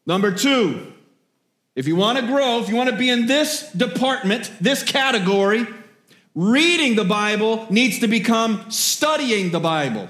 Number 0.05 0.31
two, 0.31 0.93
if 1.77 1.85
you 1.87 1.95
want 1.95 2.17
to 2.17 2.25
grow, 2.25 2.59
if 2.59 2.69
you 2.69 2.75
want 2.75 2.89
to 2.89 2.97
be 2.97 3.07
in 3.07 3.27
this 3.27 3.71
department, 3.71 4.51
this 4.59 4.81
category, 4.81 5.67
reading 6.33 6.95
the 6.95 7.05
Bible 7.05 7.67
needs 7.69 7.99
to 7.99 8.07
become 8.07 8.71
studying 8.71 9.51
the 9.51 9.59
Bible. 9.59 10.09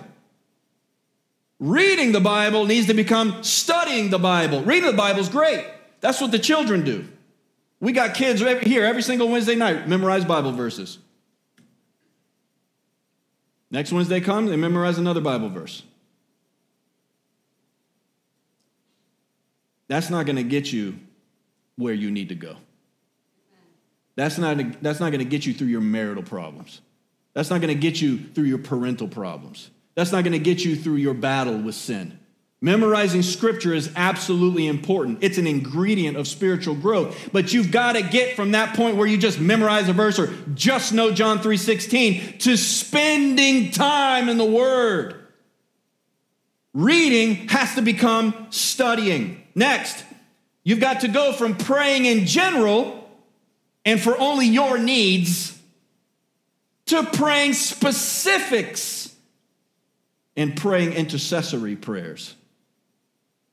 Reading 1.60 2.14
the 2.14 2.22
Bible 2.22 2.66
needs 2.66 2.88
to 2.88 2.94
become 2.94 3.44
studying 3.44 4.12
the 4.12 4.18
Bible. 4.18 4.62
Reading 4.62 4.90
the 4.90 4.96
Bible 4.96 5.20
is 5.20 5.28
great. 5.28 5.66
That's 6.00 6.22
what 6.22 6.32
the 6.32 6.40
children 6.40 6.86
do. 6.86 7.06
We 7.82 7.92
got 7.92 8.14
kids 8.16 8.42
right 8.42 8.64
here 8.64 8.86
every 8.86 9.02
single 9.02 9.28
Wednesday 9.28 9.56
night 9.56 9.90
memorize 9.90 10.24
Bible 10.24 10.54
verses. 10.54 11.00
Next 13.70 13.92
Wednesday 13.92 14.22
comes, 14.22 14.52
they 14.52 14.56
memorize 14.56 14.98
another 14.98 15.20
Bible 15.20 15.50
verse. 15.50 15.84
That's 19.90 20.10
not 20.10 20.26
going 20.26 20.38
to 20.38 20.44
get 20.44 20.72
you 20.72 21.00
where 21.78 21.94
you 21.94 22.12
need 22.12 22.30
to 22.30 22.36
go. 22.36 22.58
That's 24.16 24.38
not, 24.38 24.82
that's 24.82 25.00
not 25.00 25.12
going 25.12 25.20
to 25.20 25.30
get 25.30 25.46
you 25.46 25.54
through 25.54 25.68
your 25.68 25.82
marital 25.82 26.24
problems. 26.24 26.82
That's 27.34 27.50
not 27.50 27.62
going 27.62 27.74
to 27.74 27.80
get 27.80 28.02
you 28.02 28.18
through 28.18 28.46
your 28.46 28.58
parental 28.58 29.08
problems. 29.08 29.70
That's 29.94 30.12
not 30.12 30.24
going 30.24 30.34
to 30.34 30.40
get 30.40 30.66
you 30.66 30.76
through 30.76 30.96
your 30.96 31.14
battle 31.14 31.58
with 31.58 31.76
sin. 31.76 32.20
Memorizing 32.60 33.22
scripture 33.22 33.76
is 33.76 33.92
absolutely 33.96 34.66
important. 34.66 35.20
It's 35.22 35.38
an 35.38 35.46
ingredient 35.46 36.18
of 36.18 36.28
spiritual 36.28 36.74
growth. 36.74 37.30
But 37.32 37.54
you've 37.54 37.72
got 37.72 37.94
to 37.94 38.02
get 38.02 38.36
from 38.36 38.52
that 38.52 38.76
point 38.76 38.96
where 38.98 39.06
you 39.06 39.18
just 39.18 39.40
memorize 39.40 39.88
a 39.88 39.94
verse 39.94 40.18
or 40.18 40.34
just 40.56 40.92
know 40.92 41.12
John 41.12 41.38
3:16 41.38 42.40
to 42.40 42.58
spending 42.58 43.70
time 43.70 44.28
in 44.28 44.40
the 44.40 44.46
word. 44.46 45.14
Reading 46.74 47.48
has 47.50 47.76
to 47.76 47.84
become 47.84 48.48
studying. 48.50 49.44
Next, 49.54 50.04
you've 50.68 50.82
got 50.82 51.00
to 51.00 51.08
go 51.08 51.32
from 51.32 51.56
praying 51.56 52.04
in 52.04 52.26
general 52.26 53.10
and 53.86 54.02
for 54.02 54.20
only 54.20 54.46
your 54.46 54.78
needs 54.78 55.58
to 56.88 57.04
praying 57.04 57.54
specifics 57.54 59.16
and 60.36 60.58
praying 60.58 60.92
intercessory 60.92 61.78
prayers. 61.78 62.36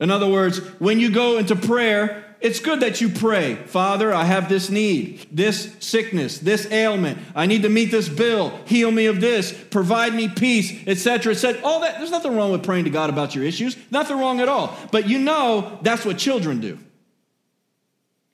In 0.01 0.11
other 0.11 0.27
words, 0.27 0.59
when 0.81 0.99
you 0.99 1.09
go 1.09 1.39
into 1.39 1.55
prayer, 1.55 2.25
it's 2.41 2.59
good 2.59 2.81
that 2.81 3.01
you 3.01 3.09
pray, 3.09 3.55
Father, 3.55 4.13
I 4.13 4.25
have 4.25 4.49
this 4.49 4.69
need, 4.69 5.25
this 5.31 5.73
sickness, 5.79 6.41
this 6.41 6.67
ailment. 6.73 7.19
I 7.37 7.47
need 7.47 7.63
to 7.63 7.69
meet 7.69 7.93
this 7.93 8.09
bill. 8.09 8.59
Heal 8.67 8.91
me 8.91 9.07
of 9.07 9.21
this. 9.21 9.53
Provide 9.71 10.15
me 10.15 10.29
peace, 10.29 10.83
etc. 10.89 11.33
etc. 11.33 11.63
All 11.63 11.81
that. 11.83 11.99
There's 11.99 12.11
nothing 12.11 12.35
wrong 12.35 12.51
with 12.51 12.65
praying 12.65 12.85
to 12.85 12.91
God 12.91 13.09
about 13.09 13.37
your 13.37 13.45
issues. 13.45 13.77
Nothing 13.93 14.19
wrong 14.19 14.41
at 14.41 14.49
all. 14.49 14.77
But 14.91 15.09
you 15.09 15.21
know 15.21 15.79
that's 15.83 16.05
what 16.05 16.19
children 16.19 16.61
do. 16.61 16.77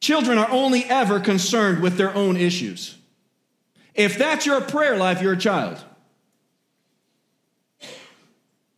Children 0.00 0.38
are 0.38 0.50
only 0.50 0.84
ever 0.84 1.20
concerned 1.20 1.82
with 1.82 1.96
their 1.96 2.14
own 2.14 2.36
issues. 2.36 2.96
If 3.94 4.16
that's 4.18 4.46
your 4.46 4.60
prayer 4.60 4.96
life, 4.96 5.20
you're 5.20 5.34
a 5.34 5.38
child. 5.38 5.82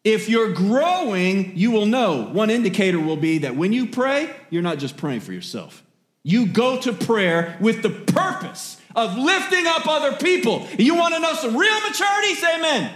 If 0.04 0.28
you're 0.28 0.52
growing, 0.52 1.56
you 1.56 1.70
will 1.70 1.86
know. 1.86 2.24
One 2.24 2.50
indicator 2.50 2.98
will 2.98 3.16
be 3.16 3.38
that 3.38 3.54
when 3.54 3.72
you 3.72 3.86
pray, 3.86 4.34
you're 4.50 4.62
not 4.62 4.78
just 4.78 4.96
praying 4.96 5.20
for 5.20 5.32
yourself. 5.32 5.84
You 6.24 6.46
go 6.46 6.80
to 6.80 6.92
prayer 6.92 7.56
with 7.60 7.82
the 7.82 7.90
purpose 7.90 8.80
of 8.96 9.16
lifting 9.16 9.66
up 9.66 9.86
other 9.86 10.16
people. 10.16 10.66
You 10.76 10.96
want 10.96 11.14
to 11.14 11.20
know 11.20 11.34
some 11.34 11.56
real 11.56 11.80
maturity? 11.82 12.34
Say 12.34 12.56
amen. 12.56 12.92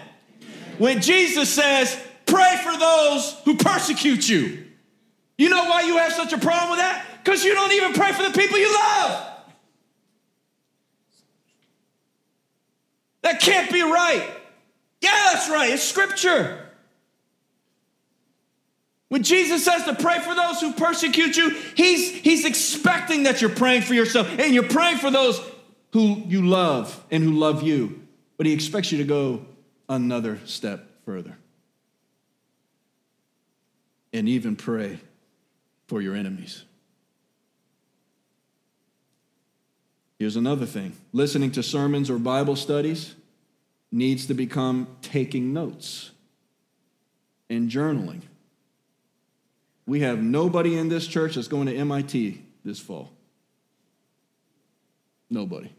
When 0.79 1.01
Jesus 1.01 1.53
says, 1.53 1.97
pray 2.27 2.61
for 2.63 2.77
those 2.77 3.35
who 3.45 3.57
persecute 3.57 4.29
you. 4.29 4.65
You 5.39 5.49
know 5.49 5.65
why 5.65 5.83
you 5.83 5.99
have 5.99 6.13
such 6.13 6.33
a 6.33 6.39
problem 6.39 6.71
with 6.71 6.81
that? 6.81 7.05
Because 7.27 7.43
you 7.43 7.55
don't 7.55 7.73
even 7.73 7.93
pray 7.93 8.13
for 8.13 8.23
the 8.23 8.31
people 8.31 8.57
you 8.57 8.73
love. 8.73 9.27
That 13.23 13.41
can't 13.41 13.73
be 13.73 13.83
right. 13.83 14.31
Yeah, 15.01 15.31
that's 15.33 15.51
right. 15.51 15.71
It's 15.71 15.83
scripture. 15.83 16.69
When 19.09 19.25
Jesus 19.25 19.65
says 19.65 19.83
to 19.87 19.95
pray 19.97 20.21
for 20.21 20.37
those 20.37 20.61
who 20.61 20.73
persecute 20.75 21.37
you, 21.37 21.51
he's, 21.75 22.13
he's 22.13 22.45
expecting 22.45 23.25
that 23.25 23.41
you're 23.41 23.51
praying 23.51 23.83
for 23.83 23.95
yourself 23.95 24.29
and 24.39 24.55
you're 24.55 24.63
praying 24.63 24.99
for 24.99 25.11
those 25.11 25.41
who 25.93 26.23
you 26.29 26.47
love 26.47 27.05
and 27.11 27.25
who 27.25 27.33
love 27.33 27.65
you. 27.65 28.07
But 28.37 28.47
he 28.47 28.53
expects 28.53 28.93
you 28.93 28.99
to 28.99 29.05
go 29.05 29.45
another 29.89 30.39
step 30.45 30.89
further 31.05 31.37
and 34.13 34.29
even 34.29 34.55
pray 34.55 35.01
for 35.89 36.01
your 36.01 36.15
enemies. 36.15 36.63
Here's 40.19 40.37
another 40.37 40.67
thing 40.67 40.95
listening 41.13 41.51
to 41.53 41.63
sermons 41.63 42.11
or 42.11 42.19
Bible 42.19 42.57
studies 42.57 43.15
needs 43.93 44.27
to 44.27 44.35
become 44.35 44.89
taking 45.03 45.53
notes 45.53 46.11
and 47.49 47.71
journaling. 47.71 48.23
We 49.87 50.01
have 50.01 50.19
nobody 50.19 50.77
in 50.77 50.89
this 50.89 51.07
church 51.07 51.37
that's 51.37 51.49
going 51.49 51.67
to 51.67 51.77
MIT 51.77 52.43
this 52.65 52.81
fall. 52.81 53.13
Nobody. 55.31 55.71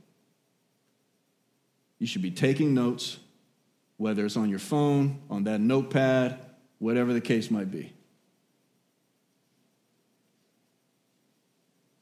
You 2.00 2.08
should 2.08 2.22
be 2.22 2.32
taking 2.32 2.74
notes, 2.74 3.18
whether 3.98 4.26
it's 4.26 4.38
on 4.38 4.50
your 4.50 4.60
phone, 4.60 5.20
on 5.30 5.44
that 5.46 5.60
notepad, 5.60 6.40
whatever 6.80 7.12
the 7.12 7.22
case 7.22 7.50
might 7.50 7.72
be. 7.72 7.92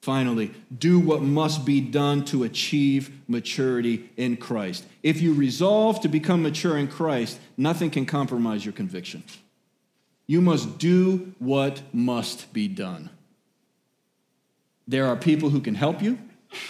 Finally, 0.06 0.52
do 0.78 1.00
what 1.00 1.24
must 1.24 1.66
be 1.66 1.82
done 1.82 2.24
to 2.24 2.44
achieve 2.44 3.10
maturity 3.28 4.08
in 4.18 4.38
Christ. 4.38 4.86
If 5.02 5.20
you 5.20 5.34
resolve 5.34 6.00
to 6.02 6.08
become 6.08 6.44
mature 6.44 6.78
in 6.78 6.88
Christ, 6.88 7.40
nothing 7.58 7.90
can 7.90 8.06
compromise 8.06 8.64
your 8.64 8.74
conviction. 8.74 9.24
You 10.28 10.42
must 10.42 10.78
do 10.78 11.34
what 11.40 11.82
must 11.92 12.54
be 12.54 12.68
done. 12.68 13.10
There 14.88 15.08
are 15.08 15.16
people 15.16 15.50
who 15.50 15.60
can 15.60 15.74
help 15.74 16.04
you, 16.04 16.20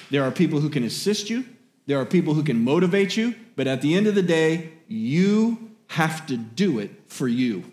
there 0.10 0.24
are 0.24 0.32
people 0.32 0.62
who 0.62 0.70
can 0.70 0.86
assist 0.86 1.30
you, 1.30 1.44
there 1.88 2.00
are 2.00 2.06
people 2.06 2.36
who 2.36 2.44
can 2.44 2.64
motivate 2.64 3.18
you, 3.18 3.36
but 3.58 3.68
at 3.68 3.82
the 3.82 3.96
end 3.96 4.08
of 4.08 4.16
the 4.16 4.24
day, 4.24 4.72
you 4.88 5.72
have 5.88 6.26
to 6.28 6.38
do 6.38 6.80
it 6.80 6.92
for 7.08 7.28
you. 7.28 7.66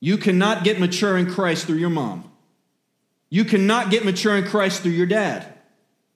You 0.00 0.18
cannot 0.18 0.64
get 0.64 0.80
mature 0.80 1.16
in 1.16 1.32
Christ 1.32 1.68
through 1.68 1.78
your 1.78 1.90
mom. 1.90 2.32
You 3.28 3.44
cannot 3.44 3.90
get 3.90 4.04
mature 4.04 4.36
in 4.36 4.44
Christ 4.44 4.82
through 4.82 4.92
your 4.92 5.06
dad. 5.06 5.52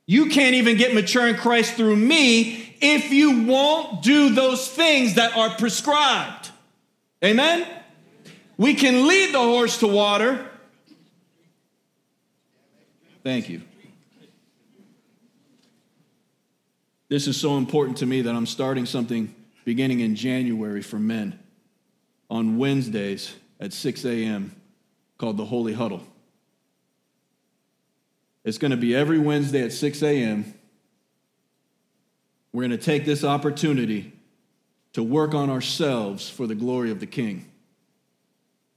You 0.07 0.27
can't 0.27 0.55
even 0.57 0.77
get 0.77 0.95
mature 0.95 1.27
in 1.29 1.37
Christ 1.37 1.75
through 1.75 1.97
me 1.97 2.77
if 2.81 3.11
you 3.11 3.43
won't 3.43 4.03
do 4.03 4.35
those 4.35 4.67
things 4.69 5.15
that 5.15 5.37
are 5.37 5.51
prescribed. 5.51 6.51
Amen? 7.25 7.67
We 8.57 8.75
can 8.75 9.07
lead 9.07 9.35
the 9.35 9.39
horse 9.39 9.79
to 9.79 9.87
water. 9.87 10.47
Thank 13.23 13.49
you. 13.49 13.63
This 17.09 17.27
is 17.27 17.37
so 17.37 17.59
important 17.59 17.99
to 17.99 18.07
me 18.07 18.23
that 18.23 18.35
I'm 18.35 18.47
starting 18.47 18.87
something 18.87 19.35
beginning 19.65 20.01
in 20.01 20.15
January 20.15 20.81
for 20.81 20.99
men 20.99 21.39
on 22.31 22.57
Wednesdays 22.57 23.35
at 23.59 23.73
6 23.73 24.05
a.m. 24.05 24.55
called 25.19 25.37
the 25.37 25.45
Holy 25.45 25.73
Huddle. 25.73 26.03
It's 28.45 28.59
going 28.59 28.71
to 28.71 28.77
be 28.77 28.95
every 28.95 29.19
Wednesday 29.19 29.63
at 29.63 29.73
6 29.73 30.03
a.m. 30.03 30.55
We're 32.53 32.63
going 32.63 32.71
to 32.71 32.79
take 32.79 33.05
this 33.05 33.23
opportunity 33.23 34.13
to 34.93 35.03
work 35.03 35.35
on 35.35 35.51
ourselves 35.51 36.29
for 36.29 36.47
the 36.47 36.55
glory 36.55 36.91
of 36.91 37.01
the 37.01 37.07
King, 37.07 37.51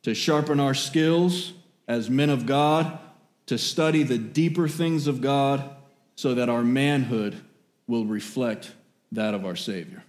to 0.03 0.13
sharpen 0.13 0.59
our 0.59 0.73
skills 0.73 1.53
as 1.87 2.09
men 2.09 2.29
of 2.29 2.45
God, 2.45 2.99
to 3.47 3.57
study 3.57 4.03
the 4.03 4.17
deeper 4.17 4.67
things 4.67 5.07
of 5.07 5.21
God 5.21 5.75
so 6.15 6.35
that 6.35 6.49
our 6.49 6.63
manhood 6.63 7.41
will 7.87 8.05
reflect 8.05 8.71
that 9.11 9.33
of 9.33 9.45
our 9.45 9.55
Savior. 9.55 10.03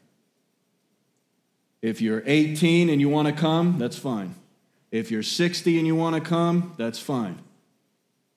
If 1.81 2.01
you're 2.01 2.23
18 2.25 2.89
and 2.89 3.01
you 3.01 3.09
want 3.09 3.29
to 3.29 3.35
come, 3.35 3.79
that's 3.79 3.99
fine. 3.99 4.35
If 4.91 5.11
you're 5.11 5.23
60 5.23 5.79
and 5.79 5.87
you 5.87 5.95
want 5.95 6.15
to 6.15 6.21
come, 6.21 6.75
that's 6.77 6.99
fine. 6.99 7.39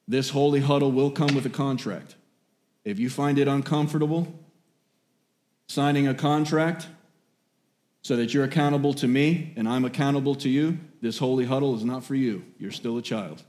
This 0.07 0.29
holy 0.29 0.61
huddle 0.61 0.91
will 0.91 1.11
come 1.11 1.35
with 1.35 1.45
a 1.45 1.49
contract. 1.49 2.15
If 2.85 2.99
you 2.99 3.09
find 3.09 3.37
it 3.37 3.47
uncomfortable 3.47 4.33
signing 5.67 6.07
a 6.07 6.13
contract 6.13 6.87
so 8.01 8.15
that 8.15 8.33
you're 8.33 8.45
accountable 8.45 8.93
to 8.93 9.07
me 9.07 9.53
and 9.57 9.67
I'm 9.67 9.83
accountable 9.83 10.35
to 10.35 10.49
you, 10.49 10.79
this 11.01 11.17
holy 11.17 11.45
huddle 11.45 11.75
is 11.75 11.83
not 11.83 12.05
for 12.05 12.15
you. 12.15 12.45
You're 12.57 12.71
still 12.71 12.97
a 12.97 13.01
child. 13.01 13.43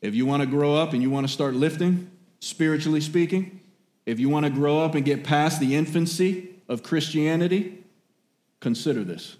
If 0.00 0.14
you 0.14 0.26
want 0.26 0.42
to 0.42 0.46
grow 0.46 0.76
up 0.76 0.92
and 0.92 1.02
you 1.02 1.10
want 1.10 1.26
to 1.26 1.32
start 1.32 1.54
lifting, 1.54 2.10
spiritually 2.38 3.00
speaking, 3.00 3.60
if 4.06 4.20
you 4.20 4.28
want 4.28 4.46
to 4.46 4.50
grow 4.50 4.80
up 4.80 4.94
and 4.94 5.04
get 5.04 5.24
past 5.24 5.58
the 5.58 5.74
infancy 5.74 6.50
of 6.68 6.84
Christianity, 6.84 7.84
consider 8.60 9.02
this. 9.02 9.36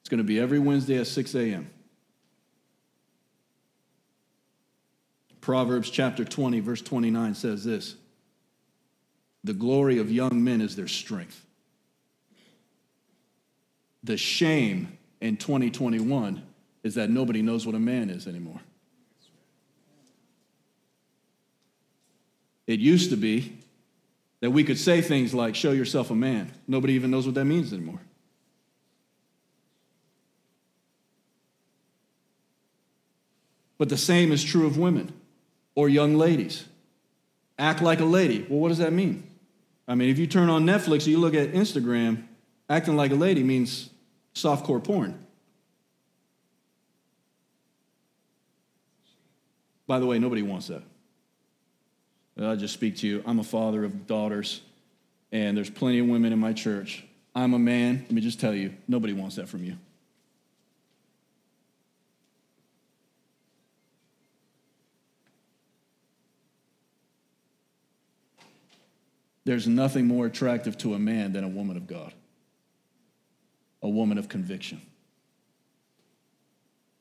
It's 0.00 0.08
going 0.08 0.18
to 0.18 0.24
be 0.24 0.40
every 0.40 0.58
Wednesday 0.58 0.98
at 0.98 1.06
6 1.06 1.34
a.m. 1.34 1.70
Proverbs 5.44 5.90
chapter 5.90 6.24
20, 6.24 6.60
verse 6.60 6.80
29 6.80 7.34
says 7.34 7.64
this 7.64 7.96
The 9.44 9.52
glory 9.52 9.98
of 9.98 10.10
young 10.10 10.42
men 10.42 10.62
is 10.62 10.74
their 10.74 10.88
strength. 10.88 11.44
The 14.04 14.16
shame 14.16 14.96
in 15.20 15.36
2021 15.36 16.42
is 16.82 16.94
that 16.94 17.10
nobody 17.10 17.42
knows 17.42 17.66
what 17.66 17.74
a 17.74 17.78
man 17.78 18.08
is 18.08 18.26
anymore. 18.26 18.58
It 22.66 22.80
used 22.80 23.10
to 23.10 23.16
be 23.16 23.58
that 24.40 24.50
we 24.50 24.64
could 24.64 24.78
say 24.78 25.02
things 25.02 25.34
like, 25.34 25.54
show 25.54 25.72
yourself 25.72 26.10
a 26.10 26.14
man. 26.14 26.52
Nobody 26.66 26.94
even 26.94 27.10
knows 27.10 27.26
what 27.26 27.34
that 27.34 27.44
means 27.44 27.70
anymore. 27.74 28.00
But 33.76 33.90
the 33.90 33.98
same 33.98 34.32
is 34.32 34.42
true 34.42 34.66
of 34.66 34.78
women 34.78 35.12
or 35.74 35.88
young 35.88 36.16
ladies. 36.16 36.64
Act 37.58 37.82
like 37.82 38.00
a 38.00 38.04
lady. 38.04 38.46
Well, 38.48 38.58
what 38.58 38.68
does 38.68 38.78
that 38.78 38.92
mean? 38.92 39.30
I 39.86 39.94
mean, 39.94 40.08
if 40.08 40.18
you 40.18 40.26
turn 40.26 40.48
on 40.48 40.64
Netflix 40.64 41.06
you 41.06 41.18
look 41.18 41.34
at 41.34 41.52
Instagram, 41.52 42.24
acting 42.68 42.96
like 42.96 43.10
a 43.10 43.16
lady 43.16 43.42
means 43.42 43.90
softcore 44.34 44.82
porn. 44.82 45.18
By 49.86 49.98
the 49.98 50.06
way, 50.06 50.18
nobody 50.18 50.42
wants 50.42 50.68
that. 50.68 50.82
I'll 52.40 52.56
just 52.56 52.74
speak 52.74 52.96
to 52.98 53.06
you. 53.06 53.22
I'm 53.26 53.38
a 53.38 53.44
father 53.44 53.84
of 53.84 54.06
daughters, 54.06 54.62
and 55.30 55.56
there's 55.56 55.70
plenty 55.70 56.00
of 56.00 56.06
women 56.06 56.32
in 56.32 56.38
my 56.38 56.52
church. 56.52 57.04
I'm 57.34 57.54
a 57.54 57.58
man. 57.58 58.00
Let 58.02 58.12
me 58.12 58.20
just 58.20 58.40
tell 58.40 58.54
you, 58.54 58.74
nobody 58.88 59.12
wants 59.12 59.36
that 59.36 59.48
from 59.48 59.62
you. 59.62 59.76
There's 69.44 69.66
nothing 69.66 70.06
more 70.06 70.26
attractive 70.26 70.78
to 70.78 70.94
a 70.94 70.98
man 70.98 71.32
than 71.32 71.44
a 71.44 71.48
woman 71.48 71.76
of 71.76 71.86
God, 71.86 72.12
a 73.82 73.88
woman 73.88 74.18
of 74.18 74.28
conviction. 74.28 74.80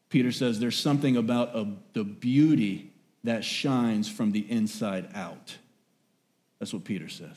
Peter 0.09 0.31
says 0.31 0.59
there's 0.59 0.77
something 0.77 1.17
about 1.17 1.55
a, 1.55 1.67
the 1.93 2.03
beauty 2.03 2.91
that 3.23 3.43
shines 3.43 4.09
from 4.09 4.31
the 4.31 4.41
inside 4.51 5.09
out. 5.15 5.57
That's 6.59 6.73
what 6.73 6.83
Peter 6.83 7.09
says. 7.09 7.35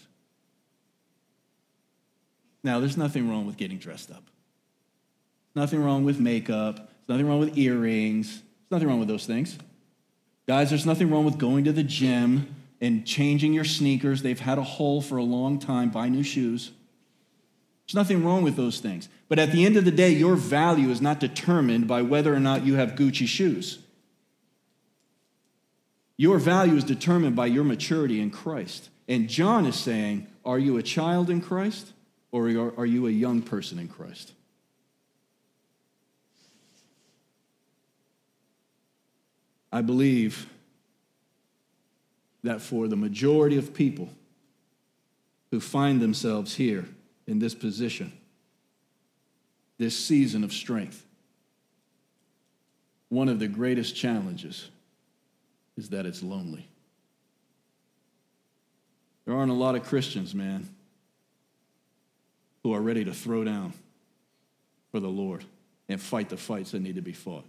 Now, 2.63 2.81
there's 2.81 2.97
nothing 2.97 3.31
wrong 3.31 3.47
with 3.47 3.57
getting 3.57 3.79
dressed 3.79 4.11
up. 4.11 4.25
Nothing 5.55 5.83
wrong 5.83 6.05
with 6.05 6.19
makeup. 6.19 6.77
There's 6.77 7.09
nothing 7.09 7.29
wrong 7.29 7.39
with 7.39 7.57
earrings. 7.57 8.29
There's 8.29 8.71
nothing 8.73 8.89
wrong 8.89 8.99
with 8.99 9.09
those 9.09 9.25
things. 9.25 9.57
Guys, 10.47 10.69
there's 10.69 10.85
nothing 10.85 11.11
wrong 11.11 11.25
with 11.25 11.39
going 11.39 11.65
to 11.65 11.73
the 11.73 11.85
gym 11.85 12.55
and 12.81 13.07
changing 13.07 13.53
your 13.53 13.65
sneakers. 13.65 14.23
They've 14.23 14.39
had 14.39 14.59
a 14.59 14.63
hole 14.63 15.01
for 15.01 15.17
a 15.17 15.23
long 15.23 15.59
time. 15.59 15.91
Buy 15.91 16.09
new 16.09 16.23
shoes. 16.23 16.73
There's 17.87 17.95
nothing 17.95 18.25
wrong 18.25 18.43
with 18.43 18.57
those 18.57 18.81
things. 18.81 19.09
But 19.29 19.39
at 19.39 19.53
the 19.53 19.65
end 19.65 19.77
of 19.77 19.85
the 19.85 19.91
day, 19.91 20.11
your 20.11 20.37
value 20.37 20.91
is 20.91 21.01
not 21.01 21.21
determined 21.21 21.87
by 21.87 22.03
whether 22.03 22.35
or 22.35 22.41
not 22.41 22.65
you 22.65 22.75
have 22.75 22.97
Gucci 22.97 23.27
shoes. 23.27 23.79
Your 26.17 26.39
value 26.39 26.75
is 26.75 26.85
determined 26.85 27.37
by 27.37 27.47
your 27.47 27.65
maturity 27.65 28.21
in 28.21 28.31
Christ. 28.31 28.89
And 29.09 29.29
John 29.29 29.67
is 29.67 29.77
saying, 29.77 30.27
Are 30.45 30.59
you 30.59 30.77
a 30.79 30.83
child 30.83 31.31
in 31.31 31.41
Christ 31.41 31.93
or 32.33 32.49
are 32.77 32.87
you 32.87 33.07
a 33.07 33.11
young 33.11 33.43
person 33.43 33.79
in 33.79 33.89
Christ? 33.89 34.33
I 39.73 39.83
believe 39.83 40.49
that 42.47 42.61
for 42.61 42.89
the 42.89 42.97
majority 42.97 43.59
of 43.59 43.75
people 43.75 44.09
who 45.51 45.61
find 45.61 46.01
themselves 46.01 46.55
here 46.55 46.85
in 47.27 47.39
this 47.39 47.55
position, 47.55 48.13
this 49.79 49.97
season 49.97 50.45
of 50.45 50.53
strength, 50.53 51.05
one 53.09 53.29
of 53.29 53.39
the 53.39 53.49
greatest 53.49 53.95
challenges 53.95 54.69
is 55.77 55.91
that 55.91 56.07
it's 56.07 56.23
lonely. 56.23 56.67
There 59.25 59.35
aren't 59.35 59.51
a 59.51 59.55
lot 59.55 59.75
of 59.75 59.85
Christians, 59.85 60.35
man, 60.35 60.69
who 62.63 62.73
are 62.73 62.81
ready 62.81 63.05
to 63.05 63.13
throw 63.13 63.45
down 63.45 63.73
for 64.91 65.01
the 65.01 65.09
Lord 65.09 65.45
and 65.89 66.01
fight 66.01 66.29
the 66.29 66.37
fights 66.37 66.73
that 66.73 66.81
need 66.81 66.97
to 66.97 67.03
be 67.03 67.13
fought. 67.13 67.45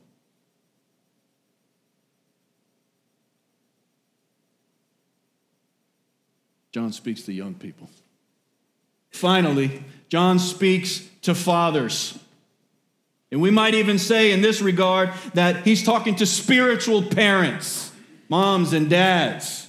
John 6.77 6.93
speaks 6.93 7.23
to 7.23 7.33
young 7.33 7.55
people. 7.55 7.89
Finally, 9.09 9.83
John 10.09 10.37
speaks 10.37 11.01
to 11.23 11.33
fathers. 11.33 12.19
And 13.31 13.41
we 13.41 13.49
might 13.49 13.73
even 13.73 13.97
say 13.97 14.31
in 14.31 14.41
this 14.43 14.61
regard 14.61 15.11
that 15.33 15.65
he's 15.65 15.81
talking 15.81 16.13
to 16.17 16.27
spiritual 16.27 17.01
parents, 17.01 17.91
moms 18.29 18.73
and 18.73 18.91
dads. 18.91 19.67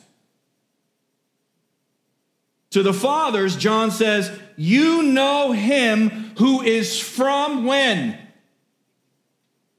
To 2.72 2.82
the 2.82 2.92
fathers, 2.92 3.56
John 3.56 3.90
says, 3.90 4.30
You 4.58 5.02
know 5.02 5.52
him 5.52 6.10
who 6.36 6.60
is 6.60 7.00
from 7.00 7.64
when? 7.64 8.18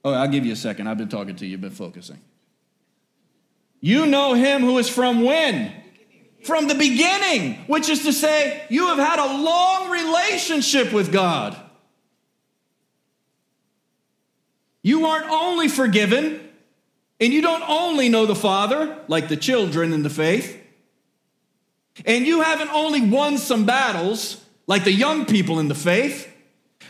Oh, 0.03 0.13
I'll 0.13 0.27
give 0.29 0.47
you 0.47 0.53
a 0.53 0.55
second. 0.55 0.87
I've 0.87 0.97
been 0.97 1.09
talking 1.09 1.35
to 1.35 1.45
you, 1.45 1.51
you've 1.51 1.61
been 1.61 1.69
focusing. 1.69 2.17
You 3.81 4.07
know 4.07 4.33
him 4.33 4.61
who 4.61 4.79
is 4.79 4.89
from 4.89 5.21
when? 5.21 5.75
From 6.43 6.67
the 6.67 6.75
beginning, 6.75 7.55
which 7.67 7.89
is 7.89 8.03
to 8.03 8.13
say, 8.13 8.63
you 8.69 8.87
have 8.87 8.97
had 8.97 9.19
a 9.19 9.41
long 9.41 9.89
relationship 9.89 10.93
with 10.93 11.11
God. 11.11 11.55
You 14.81 15.05
aren't 15.05 15.29
only 15.29 15.67
forgiven, 15.67 16.49
and 17.19 17.33
you 17.33 17.41
don't 17.41 17.63
only 17.67 18.07
know 18.07 18.25
the 18.25 18.35
Father, 18.35 18.97
like 19.07 19.27
the 19.27 19.37
children 19.37 19.91
in 19.91 20.03
the 20.03 20.09
faith, 20.09 20.57
and 22.05 22.25
you 22.25 22.41
haven't 22.41 22.69
only 22.71 23.01
won 23.01 23.37
some 23.37 23.65
battles, 23.65 24.43
like 24.67 24.85
the 24.85 24.93
young 24.93 25.25
people 25.25 25.59
in 25.59 25.67
the 25.67 25.75
faith, 25.75 26.33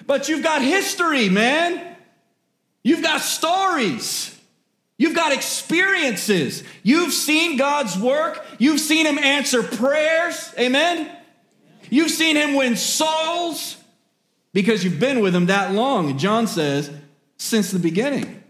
but 0.05 0.29
you've 0.29 0.43
got 0.43 0.61
history, 0.61 1.29
man. 1.29 1.95
You've 2.83 3.01
got 3.01 3.21
stories. 3.21 4.38
You've 4.99 5.15
got 5.15 5.31
experiences. 5.31 6.61
You've 6.83 7.13
seen 7.13 7.55
God's 7.55 7.97
work. 7.97 8.45
You've 8.57 8.81
seen 8.81 9.05
Him 9.05 9.17
answer 9.17 9.63
prayers. 9.63 10.53
Amen? 10.59 11.09
You've 11.89 12.11
seen 12.11 12.35
Him 12.35 12.53
win 12.53 12.75
souls 12.75 13.77
because 14.53 14.83
you've 14.83 14.99
been 14.99 15.21
with 15.21 15.33
Him 15.33 15.45
that 15.45 15.71
long. 15.71 16.17
John 16.17 16.47
says, 16.47 16.91
since 17.37 17.71
the 17.71 17.79
beginning. 17.79 18.43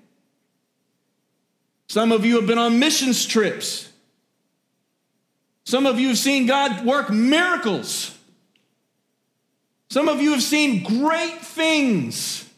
Some 1.88 2.12
of 2.12 2.26
you 2.26 2.38
have 2.38 2.48
been 2.48 2.58
on 2.58 2.80
missions 2.80 3.28
trips. 3.28 3.88
Some 5.66 5.86
of 5.86 6.00
you 6.00 6.08
have 6.08 6.18
seen 6.18 6.48
God 6.48 6.84
work 6.84 7.12
miracles. 7.12 8.18
Some 9.92 10.10
of 10.10 10.20
you 10.20 10.32
have 10.32 10.42
seen 10.42 10.84
great 10.84 11.42
things 11.42 12.50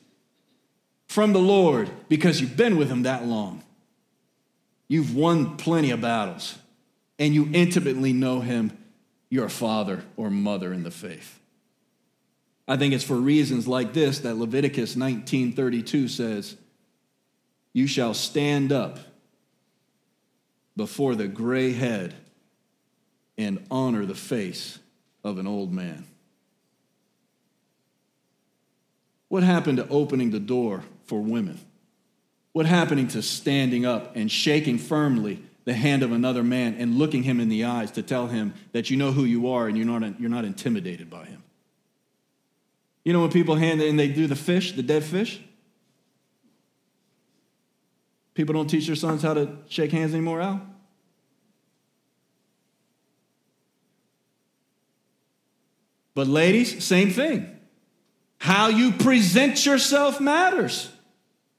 from 1.08 1.34
the 1.34 1.40
Lord 1.40 1.90
because 2.08 2.40
you've 2.40 2.56
been 2.56 2.78
with 2.78 2.90
Him 2.90 3.04
that 3.04 3.26
long. 3.26 3.61
You've 4.92 5.16
won 5.16 5.56
plenty 5.56 5.92
of 5.92 6.02
battles, 6.02 6.58
and 7.18 7.34
you 7.34 7.50
intimately 7.54 8.12
know 8.12 8.42
him, 8.42 8.78
your 9.30 9.48
father 9.48 10.04
or 10.18 10.30
mother 10.30 10.74
in 10.74 10.84
the 10.84 10.92
faith. 10.92 11.40
I 12.68 12.76
think 12.76 12.94
it's 12.94 13.06
for 13.06 13.16
reasons 13.16 13.70
like 13.70 13.94
this 13.94 14.20
that 14.20 14.36
Leviticus 14.36 14.98
19:32 14.98 16.10
says, 16.10 16.58
"You 17.72 17.88
shall 17.88 18.14
stand 18.14 18.74
up 18.74 19.00
before 20.76 21.16
the 21.16 21.30
gray 21.30 21.72
head 21.72 22.14
and 23.38 23.66
honor 23.72 24.06
the 24.06 24.14
face 24.14 24.80
of 25.24 25.38
an 25.38 25.48
old 25.48 25.72
man. 25.72 26.06
What 29.30 29.44
happened 29.44 29.78
to 29.78 29.88
opening 29.88 30.32
the 30.32 30.40
door 30.42 30.84
for 31.06 31.22
women? 31.22 31.62
What 32.54 32.66
happening 32.66 33.08
to 33.10 33.22
standing 33.22 33.86
up 33.86 34.16
and 34.16 34.30
shaking 34.30 34.78
firmly 34.78 35.42
the 35.64 35.74
hand 35.74 36.04
of 36.04 36.12
another 36.12 36.44
man 36.44 36.76
and 36.78 36.98
looking 36.98 37.24
him 37.24 37.40
in 37.40 37.50
the 37.50 37.66
eyes 37.66 37.92
to 37.92 38.04
tell 38.04 38.28
him 38.28 38.54
that 38.74 38.90
you 38.90 38.98
know 38.98 39.12
who 39.12 39.24
you 39.24 39.52
are 39.52 39.68
and 39.68 39.78
you're 39.78 39.88
not, 39.88 40.20
you're 40.20 40.30
not 40.30 40.44
intimidated 40.44 41.10
by 41.10 41.26
him? 41.26 41.44
You 43.04 43.14
know 43.14 43.22
when 43.22 43.32
people 43.32 43.56
hand 43.56 43.82
and 43.82 43.98
they 43.98 44.10
do 44.10 44.28
the 44.28 44.36
fish, 44.36 44.74
the 44.74 44.84
dead 44.84 45.04
fish? 45.04 45.42
People 48.34 48.54
don't 48.54 48.68
teach 48.68 48.88
their 48.88 48.96
sons 48.96 49.22
how 49.22 49.34
to 49.34 49.58
shake 49.68 49.92
hands 49.92 50.14
anymore, 50.14 50.42
Al? 50.42 50.62
But 56.14 56.28
ladies, 56.28 56.84
same 56.84 57.12
thing. 57.12 57.58
How 58.38 58.68
you 58.68 58.92
present 58.92 59.66
yourself 59.66 60.20
matters. 60.20 60.91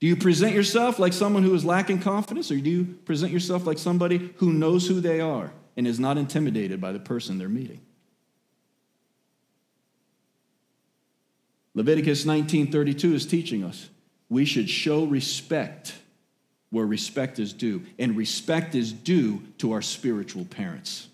Do 0.03 0.09
you 0.09 0.16
present 0.16 0.53
yourself 0.53 0.98
like 0.98 1.12
someone 1.12 1.44
who 1.44 1.55
is 1.55 1.64
lacking 1.64 2.00
confidence, 2.00 2.50
or 2.50 2.57
do 2.57 2.68
you 2.68 2.84
present 3.05 3.30
yourself 3.30 3.68
like 3.68 3.78
somebody 3.78 4.32
who 4.38 4.53
knows 4.53 4.88
who 4.88 5.00
they 5.00 5.20
are 5.20 5.53
and 5.76 5.86
is 5.86 6.00
not 6.00 6.18
intimidated 6.18 6.80
by 6.80 6.90
the 6.90 6.98
person 6.98 7.38
they're 7.38 7.48
meeting? 7.48 7.80
Leviticus 11.74 12.24
19:32 12.24 13.14
is 13.14 13.26
teaching 13.26 13.62
us 13.62 13.90
we 14.28 14.44
should 14.44 14.68
show 14.68 15.05
respect 15.05 15.94
where 16.70 16.84
respect 16.84 17.38
is 17.38 17.53
due, 17.53 17.86
and 17.96 18.16
respect 18.16 18.74
is 18.74 18.92
due 18.92 19.40
to 19.59 19.70
our 19.70 19.82
spiritual 19.82 20.44
parents. 20.46 21.07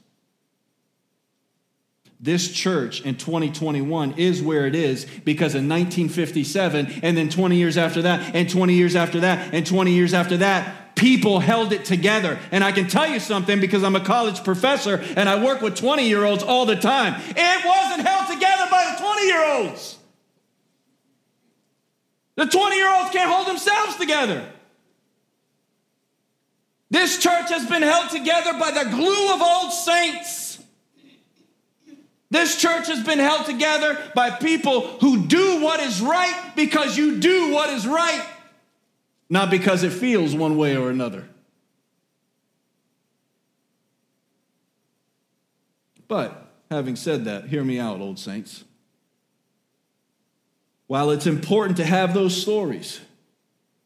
This 2.21 2.51
church 2.51 3.03
in 3.03 3.17
2021 3.17 4.15
is 4.17 4.43
where 4.43 4.67
it 4.67 4.75
is 4.75 5.05
because 5.05 5.55
in 5.55 5.69
1957, 5.69 7.01
and 7.03 7.17
then 7.17 7.29
20 7.29 7.57
years 7.57 7.77
after 7.77 8.03
that, 8.03 8.35
and 8.35 8.51
20 8.51 8.75
years 8.75 8.97
after 8.97 9.21
that, 9.21 9.55
and 9.55 9.65
20 9.65 9.93
years 9.93 10.13
after 10.15 10.39
that, 10.39 10.97
people 10.97 11.39
held 11.39 11.73
it 11.73 11.85
together. 11.85 12.37
And 12.51 12.65
I 12.65 12.73
can 12.73 12.89
tell 12.89 13.09
you 13.09 13.21
something 13.21 13.61
because 13.61 13.85
I'm 13.85 13.95
a 13.95 14.05
college 14.05 14.43
professor 14.43 14.97
and 15.17 15.29
I 15.29 15.45
work 15.45 15.63
with 15.63 15.77
20 15.77 16.09
year 16.09 16.25
olds 16.25 16.43
all 16.43 16.67
the 16.67 16.75
time. 16.75 17.15
It 17.25 17.65
wasn't 17.65 18.07
held 18.07 18.27
together 18.27 18.67
by 18.69 18.93
the 18.93 19.05
20 19.05 19.27
year 19.27 19.45
olds. 19.45 19.99
The 22.35 22.47
20 22.47 22.77
year 22.77 22.93
olds 22.93 23.11
can't 23.11 23.31
hold 23.31 23.47
themselves 23.47 23.97
together. 23.97 24.45
This 26.91 27.19
church 27.19 27.51
has 27.51 27.69
been 27.69 27.83
held 27.83 28.11
together 28.11 28.59
by 28.59 28.73
the 28.73 28.91
glue 28.91 29.35
of 29.35 29.41
old 29.41 29.73
saints. 29.73 30.48
This 32.31 32.61
church 32.61 32.89
has 32.89 33.03
been 33.05 33.19
held 33.19 33.47
together 33.47 33.99
by 34.15 34.31
people 34.31 34.99
who 34.99 35.27
do 35.27 35.63
what 35.63 35.81
is 35.81 36.01
right 36.01 36.53
because 36.55 36.97
you 36.97 37.19
do 37.19 37.53
what 37.53 37.71
is 37.71 37.87
right, 37.87 38.27
not 39.31 39.51
because 39.51 39.83
it 39.83 39.93
feels 39.93 40.35
one 40.35 40.57
way 40.59 40.77
or 40.77 40.91
another. 40.91 41.27
But 46.07 46.51
having 46.71 46.97
said 46.97 47.25
that, 47.27 47.47
hear 47.47 47.65
me 47.65 47.79
out, 47.79 48.01
old 48.01 48.19
saints. 48.19 48.65
While 50.87 51.11
it's 51.11 51.27
important 51.27 51.77
to 51.79 51.85
have 51.85 52.15
those 52.15 52.41
stories, 52.41 53.01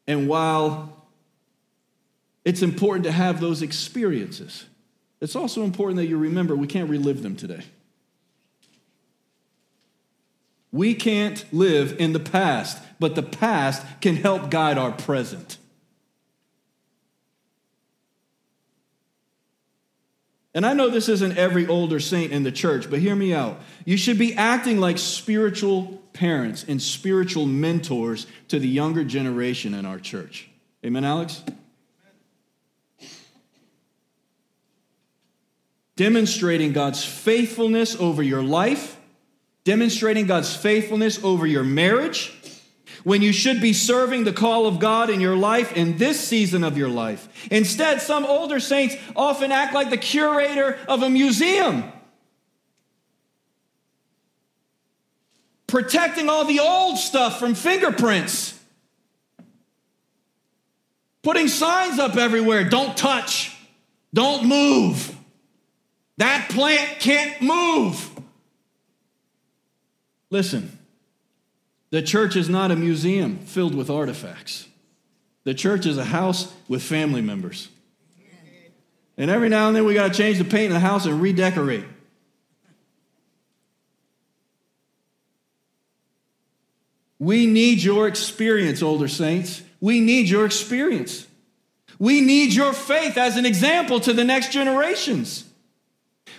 and 0.07 0.27
while 0.27 1.05
it's 2.43 2.61
important 2.61 3.05
to 3.05 3.11
have 3.11 3.39
those 3.39 3.61
experiences, 3.61 4.65
it's 5.21 5.35
also 5.35 5.63
important 5.63 5.97
that 5.97 6.07
you 6.07 6.17
remember 6.17 6.55
we 6.55 6.67
can't 6.67 6.89
relive 6.89 7.23
them 7.23 7.35
today. 7.35 7.63
We 10.73 10.95
can't 10.95 11.45
live 11.53 11.95
in 11.99 12.11
the 12.11 12.19
past, 12.19 12.81
but 12.99 13.13
the 13.15 13.23
past 13.23 13.85
can 14.01 14.17
help 14.17 14.49
guide 14.49 14.77
our 14.77 14.91
present. 14.91 15.59
And 20.55 20.65
I 20.65 20.73
know 20.73 20.89
this 20.89 21.09
isn't 21.09 21.37
every 21.37 21.67
older 21.67 21.99
saint 21.99 22.31
in 22.31 22.43
the 22.43 22.51
church, 22.51 22.89
but 22.89 22.99
hear 22.99 23.15
me 23.15 23.33
out. 23.33 23.59
You 23.85 23.97
should 23.97 24.17
be 24.17 24.33
acting 24.33 24.79
like 24.79 24.97
spiritual 24.97 26.01
parents 26.13 26.65
and 26.67 26.81
spiritual 26.81 27.45
mentors 27.45 28.25
to 28.47 28.57
the 28.57 28.67
younger 28.67 29.03
generation 29.03 29.75
in 29.75 29.85
our 29.85 29.99
church. 29.99 30.49
Amen, 30.83 31.05
Alex? 31.05 31.43
Demonstrating 35.95 36.73
God's 36.73 37.05
faithfulness 37.05 37.95
over 37.95 38.23
your 38.23 38.41
life, 38.41 38.97
demonstrating 39.63 40.27
God's 40.27 40.55
faithfulness 40.55 41.23
over 41.23 41.45
your 41.47 41.63
marriage, 41.63 42.33
when 43.03 43.21
you 43.21 43.33
should 43.33 43.59
be 43.59 43.73
serving 43.73 44.23
the 44.23 44.31
call 44.31 44.65
of 44.65 44.79
God 44.79 45.09
in 45.09 45.19
your 45.19 45.35
life 45.35 45.75
in 45.75 45.97
this 45.97 46.19
season 46.19 46.63
of 46.63 46.77
your 46.77 46.87
life. 46.87 47.27
Instead, 47.51 48.01
some 48.01 48.25
older 48.25 48.59
saints 48.59 48.95
often 49.15 49.51
act 49.51 49.73
like 49.73 49.89
the 49.89 49.97
curator 49.97 50.79
of 50.87 51.03
a 51.03 51.09
museum, 51.09 51.83
protecting 55.67 56.29
all 56.29 56.45
the 56.45 56.59
old 56.61 56.97
stuff 56.97 57.39
from 57.39 57.55
fingerprints, 57.55 58.57
putting 61.23 61.49
signs 61.49 61.99
up 61.99 62.15
everywhere 62.15 62.69
don't 62.69 62.95
touch, 62.95 63.53
don't 64.13 64.45
move. 64.45 65.13
That 66.17 66.49
plant 66.49 66.99
can't 66.99 67.41
move. 67.41 68.09
Listen. 70.33 70.79
The 71.91 72.01
church 72.01 72.35
is 72.35 72.49
not 72.49 72.71
a 72.71 72.75
museum 72.75 73.37
filled 73.37 73.75
with 73.75 73.91
artifacts. 73.91 74.67
The 75.43 75.53
church 75.53 75.85
is 75.85 75.95
a 75.95 76.05
house 76.05 76.51
with 76.67 76.81
family 76.81 77.21
members. 77.21 77.69
And 79.15 79.29
every 79.29 79.47
now 79.47 79.67
and 79.67 79.75
then 79.75 79.85
we 79.85 79.93
got 79.93 80.11
to 80.11 80.17
change 80.17 80.39
the 80.39 80.43
paint 80.43 80.65
in 80.65 80.71
the 80.71 80.79
house 80.79 81.05
and 81.05 81.21
redecorate. 81.21 81.85
We 87.19 87.45
need 87.45 87.83
your 87.83 88.07
experience, 88.07 88.81
older 88.81 89.07
saints. 89.07 89.61
We 89.79 89.99
need 89.99 90.27
your 90.29 90.47
experience. 90.47 91.27
We 91.99 92.21
need 92.21 92.53
your 92.53 92.73
faith 92.73 93.17
as 93.17 93.37
an 93.37 93.45
example 93.45 93.99
to 93.99 94.13
the 94.13 94.23
next 94.23 94.51
generations. 94.51 95.45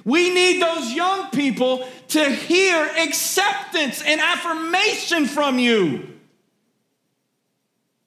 We 0.04 0.32
need 0.32 0.60
those 0.60 0.92
young 0.92 1.30
people 1.30 1.88
to 2.08 2.24
hear 2.24 2.90
acceptance 2.98 4.02
and 4.02 4.20
affirmation 4.20 5.26
from 5.26 5.58
you. 5.58 6.08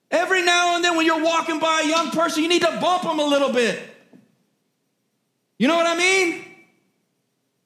Every 0.10 0.44
now 0.44 0.76
and 0.76 0.84
then, 0.84 0.96
when 0.96 1.06
you're 1.06 1.24
walking 1.24 1.60
by 1.60 1.82
a 1.84 1.90
young 1.90 2.12
person, 2.12 2.44
you 2.44 2.50
need 2.50 2.62
to 2.62 2.78
bump 2.80 3.04
them 3.04 3.20
a 3.20 3.26
little 3.26 3.52
bit. 3.52 3.82
You 5.58 5.68
know 5.68 5.76
what 5.76 5.88
I 5.88 5.98
mean? 5.98 6.46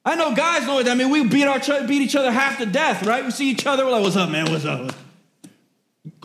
I 0.04 0.16
know 0.16 0.34
guys 0.34 0.66
know 0.66 0.80
it. 0.80 0.88
I 0.88 0.94
mean, 0.94 1.10
we 1.10 1.24
beat, 1.24 1.44
our, 1.44 1.60
beat 1.86 2.02
each 2.02 2.16
other 2.16 2.32
half 2.32 2.58
to 2.58 2.66
death, 2.66 3.06
right? 3.06 3.24
We 3.24 3.30
see 3.30 3.50
each 3.50 3.66
other, 3.66 3.84
we're 3.84 3.92
like, 3.92 4.02
what's 4.02 4.16
up, 4.16 4.30
man? 4.30 4.50
What's 4.50 4.64
up? 4.64 4.94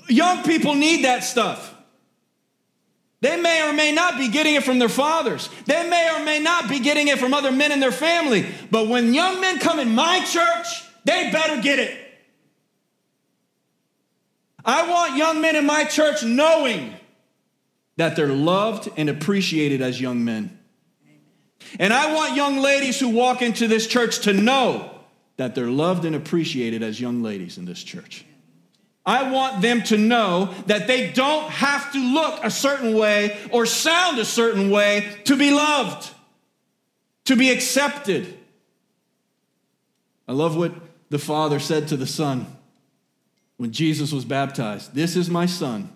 Young 0.08 0.43
people 0.43 0.74
need 0.74 1.05
that 1.05 1.24
stuff. 1.24 1.76
They 3.20 3.39
may 3.41 3.68
or 3.68 3.74
may 3.74 3.91
not 3.91 4.18
be 4.18 4.30
getting 4.30 4.55
it 4.55 4.63
from 4.63 4.78
their 4.80 4.89
fathers. 4.89 5.49
They 5.65 5.89
may 5.89 6.09
or 6.15 6.24
may 6.24 6.39
not 6.39 6.70
be 6.70 6.80
getting 6.80 7.07
it 7.07 7.18
from 7.18 7.34
other 7.34 7.51
men 7.51 7.72
in 7.72 7.80
their 7.80 7.91
family. 7.91 8.45
But 8.70 8.88
when 8.88 9.13
young 9.13 9.41
men 9.41 9.59
come 9.59 9.80
in 9.80 9.95
my 9.95 10.24
church, 10.24 10.68
they 11.03 11.32
better 11.32 11.61
get 11.61 11.80
it. 11.80 11.97
I 14.63 14.88
want 14.88 15.18
young 15.18 15.41
men 15.41 15.55
in 15.55 15.65
my 15.65 15.86
church 15.86 16.24
knowing 16.24 16.93
that 17.95 18.15
they're 18.15 18.28
loved 18.28 18.89
and 18.97 19.09
appreciated 19.09 19.82
as 19.82 19.99
young 19.99 20.24
men. 20.24 20.59
And 21.80 21.93
I 21.93 22.13
want 22.13 22.36
young 22.36 22.57
ladies 22.57 22.99
who 22.99 23.09
walk 23.09 23.41
into 23.41 23.68
this 23.68 23.88
church 23.88 24.20
to 24.20 24.34
know 24.34 24.91
that 25.38 25.55
they're 25.55 25.72
loved 25.72 26.05
and 26.05 26.15
appreciated 26.15 26.84
as 26.84 26.99
young 26.99 27.24
ladies 27.24 27.57
in 27.57 27.65
this 27.65 27.82
church. 27.82 28.26
I 29.08 29.32
want 29.32 29.62
them 29.62 29.84
to 29.84 29.97
know 29.97 30.53
that 30.66 30.86
they 30.86 31.10
don't 31.12 31.49
have 31.49 31.93
to 31.93 31.97
look 31.97 32.43
a 32.43 32.51
certain 32.51 32.93
way 32.93 33.39
or 33.51 33.66
sound 33.66 34.20
a 34.20 34.26
certain 34.26 34.70
way 34.70 35.18
to 35.24 35.38
be 35.38 35.49
loved, 35.49 36.12
to 37.24 37.38
be 37.38 37.49
accepted. 37.49 38.38
I 40.28 40.34
love 40.34 40.58
what 40.58 40.74
the 41.10 41.20
Father 41.20 41.58
said 41.58 41.88
to 41.88 41.95
the 41.95 42.05
Son 42.05 42.47
when 43.55 43.72
Jesus 43.72 44.12
was 44.12 44.26
baptized 44.26 44.93
This 44.93 45.16
is 45.16 45.30
my 45.30 45.45
Son, 45.45 45.89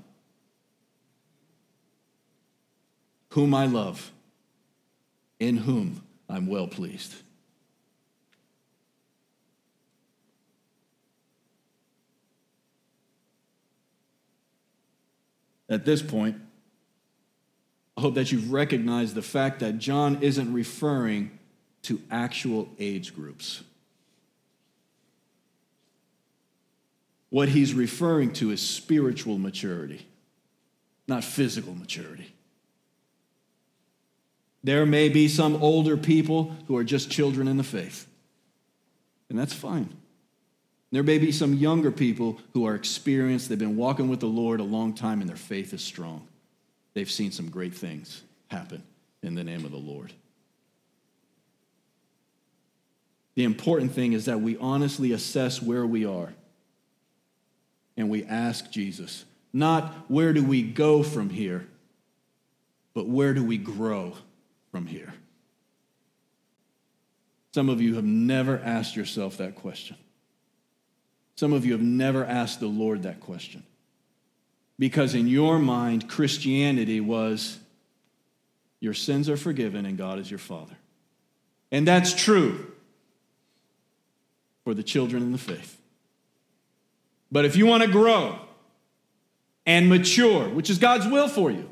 whom 3.32 3.54
I 3.54 3.66
love, 3.66 4.10
in 5.38 5.58
whom 5.58 6.02
I'm 6.30 6.48
well 6.48 6.68
pleased. 6.68 7.14
At 15.72 15.86
this 15.86 16.02
point, 16.02 16.36
I 17.96 18.02
hope 18.02 18.16
that 18.16 18.32
you've 18.32 18.52
recognized 18.52 19.16
the 19.16 19.22
fact 19.22 19.62
that 19.62 19.78
John 19.78 20.20
isn't 20.22 20.54
referring 20.54 21.40
to 21.84 22.02
actual 22.12 22.70
age 22.78 23.16
groups. 23.16 23.64
What 27.30 27.48
he's 27.48 27.74
referring 27.74 28.34
to 28.34 28.52
is 28.52 28.62
spiritual 28.62 29.38
maturity, 29.38 30.06
not 31.08 31.24
physical 31.24 31.74
maturity. 31.74 32.34
There 34.64 34.86
may 34.86 35.08
be 35.08 35.30
some 35.30 35.56
older 35.64 35.96
people 35.96 36.54
who 36.68 36.76
are 36.76 36.84
just 36.84 37.10
children 37.10 37.48
in 37.48 37.56
the 37.56 37.64
faith, 37.64 38.08
and 39.30 39.40
that's 39.40 39.54
fine. 39.54 40.01
There 40.92 41.04
may 41.04 41.18
be 41.18 41.32
some 41.32 41.54
younger 41.54 41.92
people 41.92 42.40
who 42.54 42.66
are 42.66 42.76
experienced, 42.76 43.48
they've 43.48 43.58
been 43.58 43.78
walking 43.78 44.10
with 44.10 44.20
the 44.20 44.28
Lord 44.28 44.60
a 44.60 44.64
long 44.64 44.94
time, 44.94 45.22
and 45.22 45.30
their 45.30 45.38
faith 45.38 45.74
is 45.74 45.82
strong. 45.82 46.28
They've 46.94 47.10
seen 47.10 47.32
some 47.32 47.50
great 47.50 47.74
things 47.74 48.22
happen 48.50 48.84
in 49.24 49.36
the 49.36 49.44
name 49.44 49.64
of 49.64 49.72
the 49.72 49.78
Lord. 49.78 50.12
The 53.36 53.46
important 53.46 53.94
thing 53.94 54.12
is 54.12 54.26
that 54.26 54.42
we 54.42 54.58
honestly 54.58 55.14
assess 55.14 55.62
where 55.62 55.86
we 55.86 56.06
are 56.06 56.34
and 57.96 58.10
we 58.10 58.26
ask 58.26 58.70
Jesus, 58.70 59.24
not 59.54 59.94
where 60.10 60.34
do 60.34 60.44
we 60.44 60.62
go 60.62 61.04
from 61.04 61.30
here, 61.30 61.68
but 62.94 63.08
where 63.08 63.34
do 63.34 63.44
we 63.44 63.58
grow 63.58 64.16
from 64.72 64.88
here? 64.88 65.14
Some 67.54 67.70
of 67.70 67.82
you 67.82 67.96
have 67.96 68.04
never 68.04 68.60
asked 68.60 68.98
yourself 68.98 69.38
that 69.38 69.56
question. 69.56 69.96
Some 71.36 71.54
of 71.54 71.66
you 71.66 71.72
have 71.72 71.82
never 71.82 72.26
asked 72.26 72.60
the 72.60 72.68
Lord 72.68 73.04
that 73.04 73.20
question. 73.20 73.64
Because 74.78 75.14
in 75.14 75.28
your 75.28 75.60
mind, 75.60 76.10
Christianity 76.10 77.00
was 77.00 77.58
your 78.80 78.94
sins 78.94 79.30
are 79.30 79.38
forgiven 79.38 79.86
and 79.86 79.98
God 79.98 80.20
is 80.20 80.30
your 80.30 80.40
Father. 80.40 80.76
And 81.72 81.88
that's 81.88 82.14
true 82.14 82.72
for 84.64 84.74
the 84.74 84.84
children 84.84 85.24
in 85.24 85.32
the 85.32 85.38
faith. 85.38 85.80
But 87.32 87.46
if 87.46 87.56
you 87.56 87.66
want 87.66 87.84
to 87.84 87.90
grow 87.90 88.40
and 89.66 89.88
mature, 89.88 90.50
which 90.50 90.70
is 90.70 90.78
God's 90.78 91.08
will 91.08 91.28
for 91.28 91.50
you, 91.50 91.70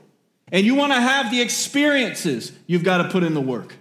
and 0.51 0.65
you 0.65 0.75
want 0.75 0.93
to 0.93 1.01
have 1.01 1.31
the 1.31 1.41
experiences, 1.41 2.51
you've 2.65 2.83
got 2.83 2.99
to 2.99 3.09
put 3.09 3.23
in 3.23 3.33
the 3.33 3.41
work. 3.41 3.75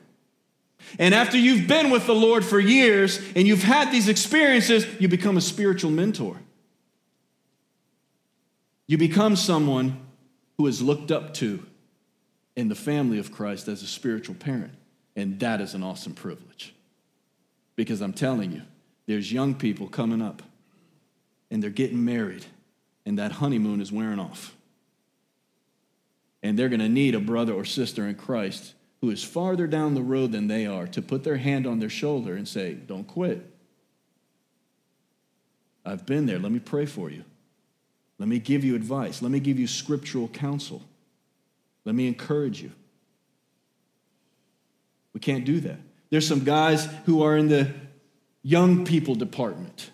And 0.98 1.14
after 1.14 1.36
you've 1.36 1.66
been 1.66 1.90
with 1.90 2.06
the 2.06 2.14
Lord 2.14 2.44
for 2.44 2.60
years 2.60 3.20
and 3.34 3.46
you've 3.46 3.62
had 3.62 3.90
these 3.92 4.08
experiences, 4.08 4.86
you 5.00 5.08
become 5.08 5.36
a 5.36 5.40
spiritual 5.40 5.90
mentor. 5.90 6.38
You 8.86 8.96
become 8.96 9.36
someone 9.36 10.00
who 10.56 10.66
is 10.66 10.80
looked 10.80 11.10
up 11.10 11.34
to 11.34 11.64
in 12.56 12.68
the 12.68 12.74
family 12.74 13.18
of 13.18 13.30
Christ 13.30 13.68
as 13.68 13.82
a 13.82 13.86
spiritual 13.86 14.34
parent. 14.34 14.72
And 15.14 15.38
that 15.40 15.60
is 15.60 15.74
an 15.74 15.82
awesome 15.82 16.14
privilege. 16.14 16.74
Because 17.76 18.00
I'm 18.00 18.12
telling 18.12 18.52
you, 18.52 18.62
there's 19.06 19.32
young 19.32 19.54
people 19.54 19.88
coming 19.88 20.22
up 20.22 20.42
and 21.50 21.62
they're 21.62 21.70
getting 21.70 22.04
married, 22.04 22.44
and 23.06 23.18
that 23.18 23.32
honeymoon 23.32 23.80
is 23.80 23.90
wearing 23.90 24.18
off. 24.18 24.54
And 26.42 26.58
they're 26.58 26.68
going 26.68 26.80
to 26.80 26.88
need 26.88 27.14
a 27.14 27.20
brother 27.20 27.54
or 27.54 27.64
sister 27.64 28.06
in 28.06 28.16
Christ 28.16 28.74
who 29.00 29.10
is 29.10 29.22
farther 29.22 29.66
down 29.66 29.94
the 29.94 30.02
road 30.02 30.32
than 30.32 30.48
they 30.48 30.66
are 30.66 30.86
to 30.88 31.00
put 31.00 31.24
their 31.24 31.36
hand 31.36 31.66
on 31.66 31.78
their 31.78 31.90
shoulder 31.90 32.34
and 32.34 32.46
say, 32.46 32.74
Don't 32.74 33.06
quit. 33.06 33.44
I've 35.84 36.04
been 36.04 36.26
there. 36.26 36.38
Let 36.38 36.52
me 36.52 36.58
pray 36.58 36.86
for 36.86 37.10
you. 37.10 37.24
Let 38.18 38.28
me 38.28 38.38
give 38.38 38.64
you 38.64 38.74
advice. 38.74 39.22
Let 39.22 39.30
me 39.30 39.40
give 39.40 39.58
you 39.58 39.66
scriptural 39.66 40.28
counsel. 40.28 40.82
Let 41.84 41.94
me 41.94 42.06
encourage 42.08 42.60
you. 42.60 42.72
We 45.14 45.20
can't 45.20 45.44
do 45.44 45.60
that. 45.60 45.78
There's 46.10 46.26
some 46.26 46.44
guys 46.44 46.86
who 47.06 47.22
are 47.22 47.36
in 47.36 47.48
the 47.48 47.72
young 48.42 48.84
people 48.84 49.14
department 49.14 49.90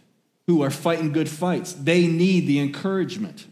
who 0.46 0.62
are 0.62 0.70
fighting 0.70 1.12
good 1.12 1.28
fights. 1.28 1.72
They 1.72 2.06
need 2.06 2.46
the 2.46 2.60
encouragement 2.60 3.46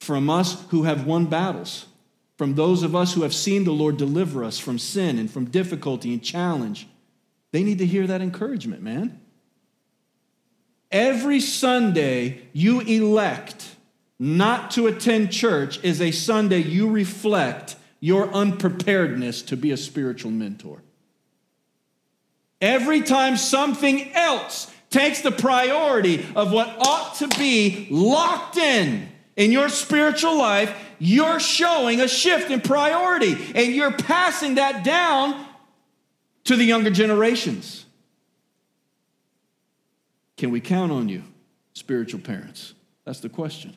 from 0.00 0.30
us 0.30 0.62
who 0.68 0.84
have 0.84 1.06
won 1.06 1.26
battles 1.26 1.86
from 2.36 2.54
those 2.54 2.82
of 2.82 2.94
us 2.94 3.14
who 3.14 3.22
have 3.22 3.34
seen 3.34 3.64
the 3.64 3.72
Lord 3.72 3.96
deliver 3.96 4.44
us 4.44 4.58
from 4.58 4.78
sin 4.78 5.18
and 5.18 5.30
from 5.30 5.46
difficulty 5.46 6.12
and 6.12 6.22
challenge. 6.22 6.86
They 7.52 7.62
need 7.62 7.78
to 7.78 7.86
hear 7.86 8.06
that 8.06 8.20
encouragement, 8.20 8.82
man. 8.82 9.20
Every 10.90 11.40
Sunday 11.40 12.42
you 12.52 12.80
elect 12.80 13.76
not 14.18 14.70
to 14.72 14.86
attend 14.86 15.32
church 15.32 15.82
is 15.82 16.00
a 16.00 16.10
Sunday 16.10 16.58
you 16.58 16.90
reflect 16.90 17.76
your 18.00 18.28
unpreparedness 18.32 19.42
to 19.42 19.56
be 19.56 19.70
a 19.70 19.76
spiritual 19.76 20.30
mentor. 20.30 20.82
Every 22.60 23.02
time 23.02 23.36
something 23.36 24.12
else 24.12 24.72
takes 24.90 25.20
the 25.20 25.32
priority 25.32 26.24
of 26.34 26.52
what 26.52 26.68
ought 26.78 27.16
to 27.16 27.28
be 27.38 27.88
locked 27.90 28.56
in 28.56 29.08
in 29.36 29.52
your 29.52 29.68
spiritual 29.68 30.38
life, 30.38 30.74
you're 30.98 31.40
showing 31.40 32.00
a 32.00 32.08
shift 32.08 32.50
in 32.50 32.60
priority 32.60 33.36
and 33.54 33.74
you're 33.74 33.92
passing 33.92 34.56
that 34.56 34.84
down 34.84 35.46
to 36.44 36.56
the 36.56 36.64
younger 36.64 36.90
generations. 36.90 37.84
Can 40.36 40.50
we 40.50 40.60
count 40.60 40.92
on 40.92 41.08
you, 41.08 41.22
spiritual 41.72 42.20
parents? 42.20 42.74
That's 43.04 43.20
the 43.20 43.28
question. 43.28 43.76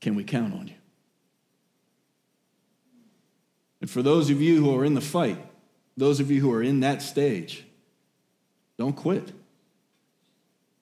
Can 0.00 0.14
we 0.14 0.24
count 0.24 0.54
on 0.54 0.68
you? 0.68 0.74
And 3.80 3.90
for 3.90 4.02
those 4.02 4.30
of 4.30 4.40
you 4.40 4.64
who 4.64 4.76
are 4.76 4.84
in 4.84 4.94
the 4.94 5.00
fight, 5.00 5.38
those 5.96 6.20
of 6.20 6.30
you 6.30 6.40
who 6.40 6.52
are 6.52 6.62
in 6.62 6.80
that 6.80 7.02
stage, 7.02 7.64
don't 8.76 8.94
quit. 8.96 9.32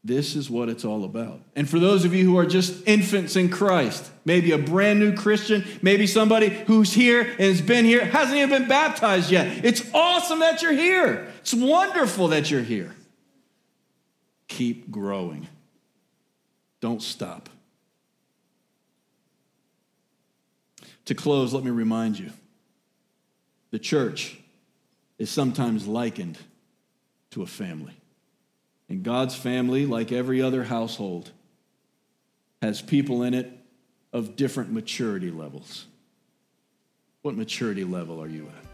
This 0.06 0.36
is 0.36 0.48
what 0.48 0.68
it's 0.68 0.84
all 0.84 1.02
about. 1.02 1.40
And 1.56 1.68
for 1.68 1.80
those 1.80 2.04
of 2.04 2.14
you 2.14 2.24
who 2.24 2.38
are 2.38 2.46
just 2.46 2.86
infants 2.86 3.34
in 3.34 3.48
Christ, 3.48 4.08
maybe 4.24 4.52
a 4.52 4.58
brand 4.58 5.00
new 5.00 5.12
Christian, 5.12 5.64
maybe 5.82 6.06
somebody 6.06 6.48
who's 6.48 6.92
here 6.92 7.22
and 7.22 7.40
has 7.40 7.60
been 7.60 7.84
here, 7.84 8.04
hasn't 8.04 8.36
even 8.36 8.50
been 8.50 8.68
baptized 8.68 9.32
yet. 9.32 9.64
It's 9.64 9.82
awesome 9.92 10.38
that 10.38 10.62
you're 10.62 10.74
here. 10.74 11.26
It's 11.40 11.52
wonderful 11.52 12.28
that 12.28 12.52
you're 12.52 12.62
here. 12.62 12.94
Keep 14.46 14.92
growing. 14.92 15.48
Don't 16.80 17.02
stop. 17.02 17.48
To 21.06 21.16
close, 21.16 21.52
let 21.52 21.64
me 21.64 21.72
remind 21.72 22.16
you 22.16 22.30
the 23.72 23.80
church 23.80 24.38
is 25.18 25.30
sometimes 25.30 25.88
likened 25.88 26.38
to 27.32 27.42
a 27.42 27.46
family. 27.46 27.94
And 28.88 29.02
God's 29.02 29.34
family, 29.34 29.86
like 29.86 30.12
every 30.12 30.40
other 30.40 30.64
household, 30.64 31.30
has 32.62 32.80
people 32.80 33.22
in 33.22 33.34
it 33.34 33.50
of 34.12 34.36
different 34.36 34.72
maturity 34.72 35.30
levels. 35.30 35.86
What 37.22 37.36
maturity 37.36 37.84
level 37.84 38.22
are 38.22 38.28
you 38.28 38.46
at? 38.46 38.65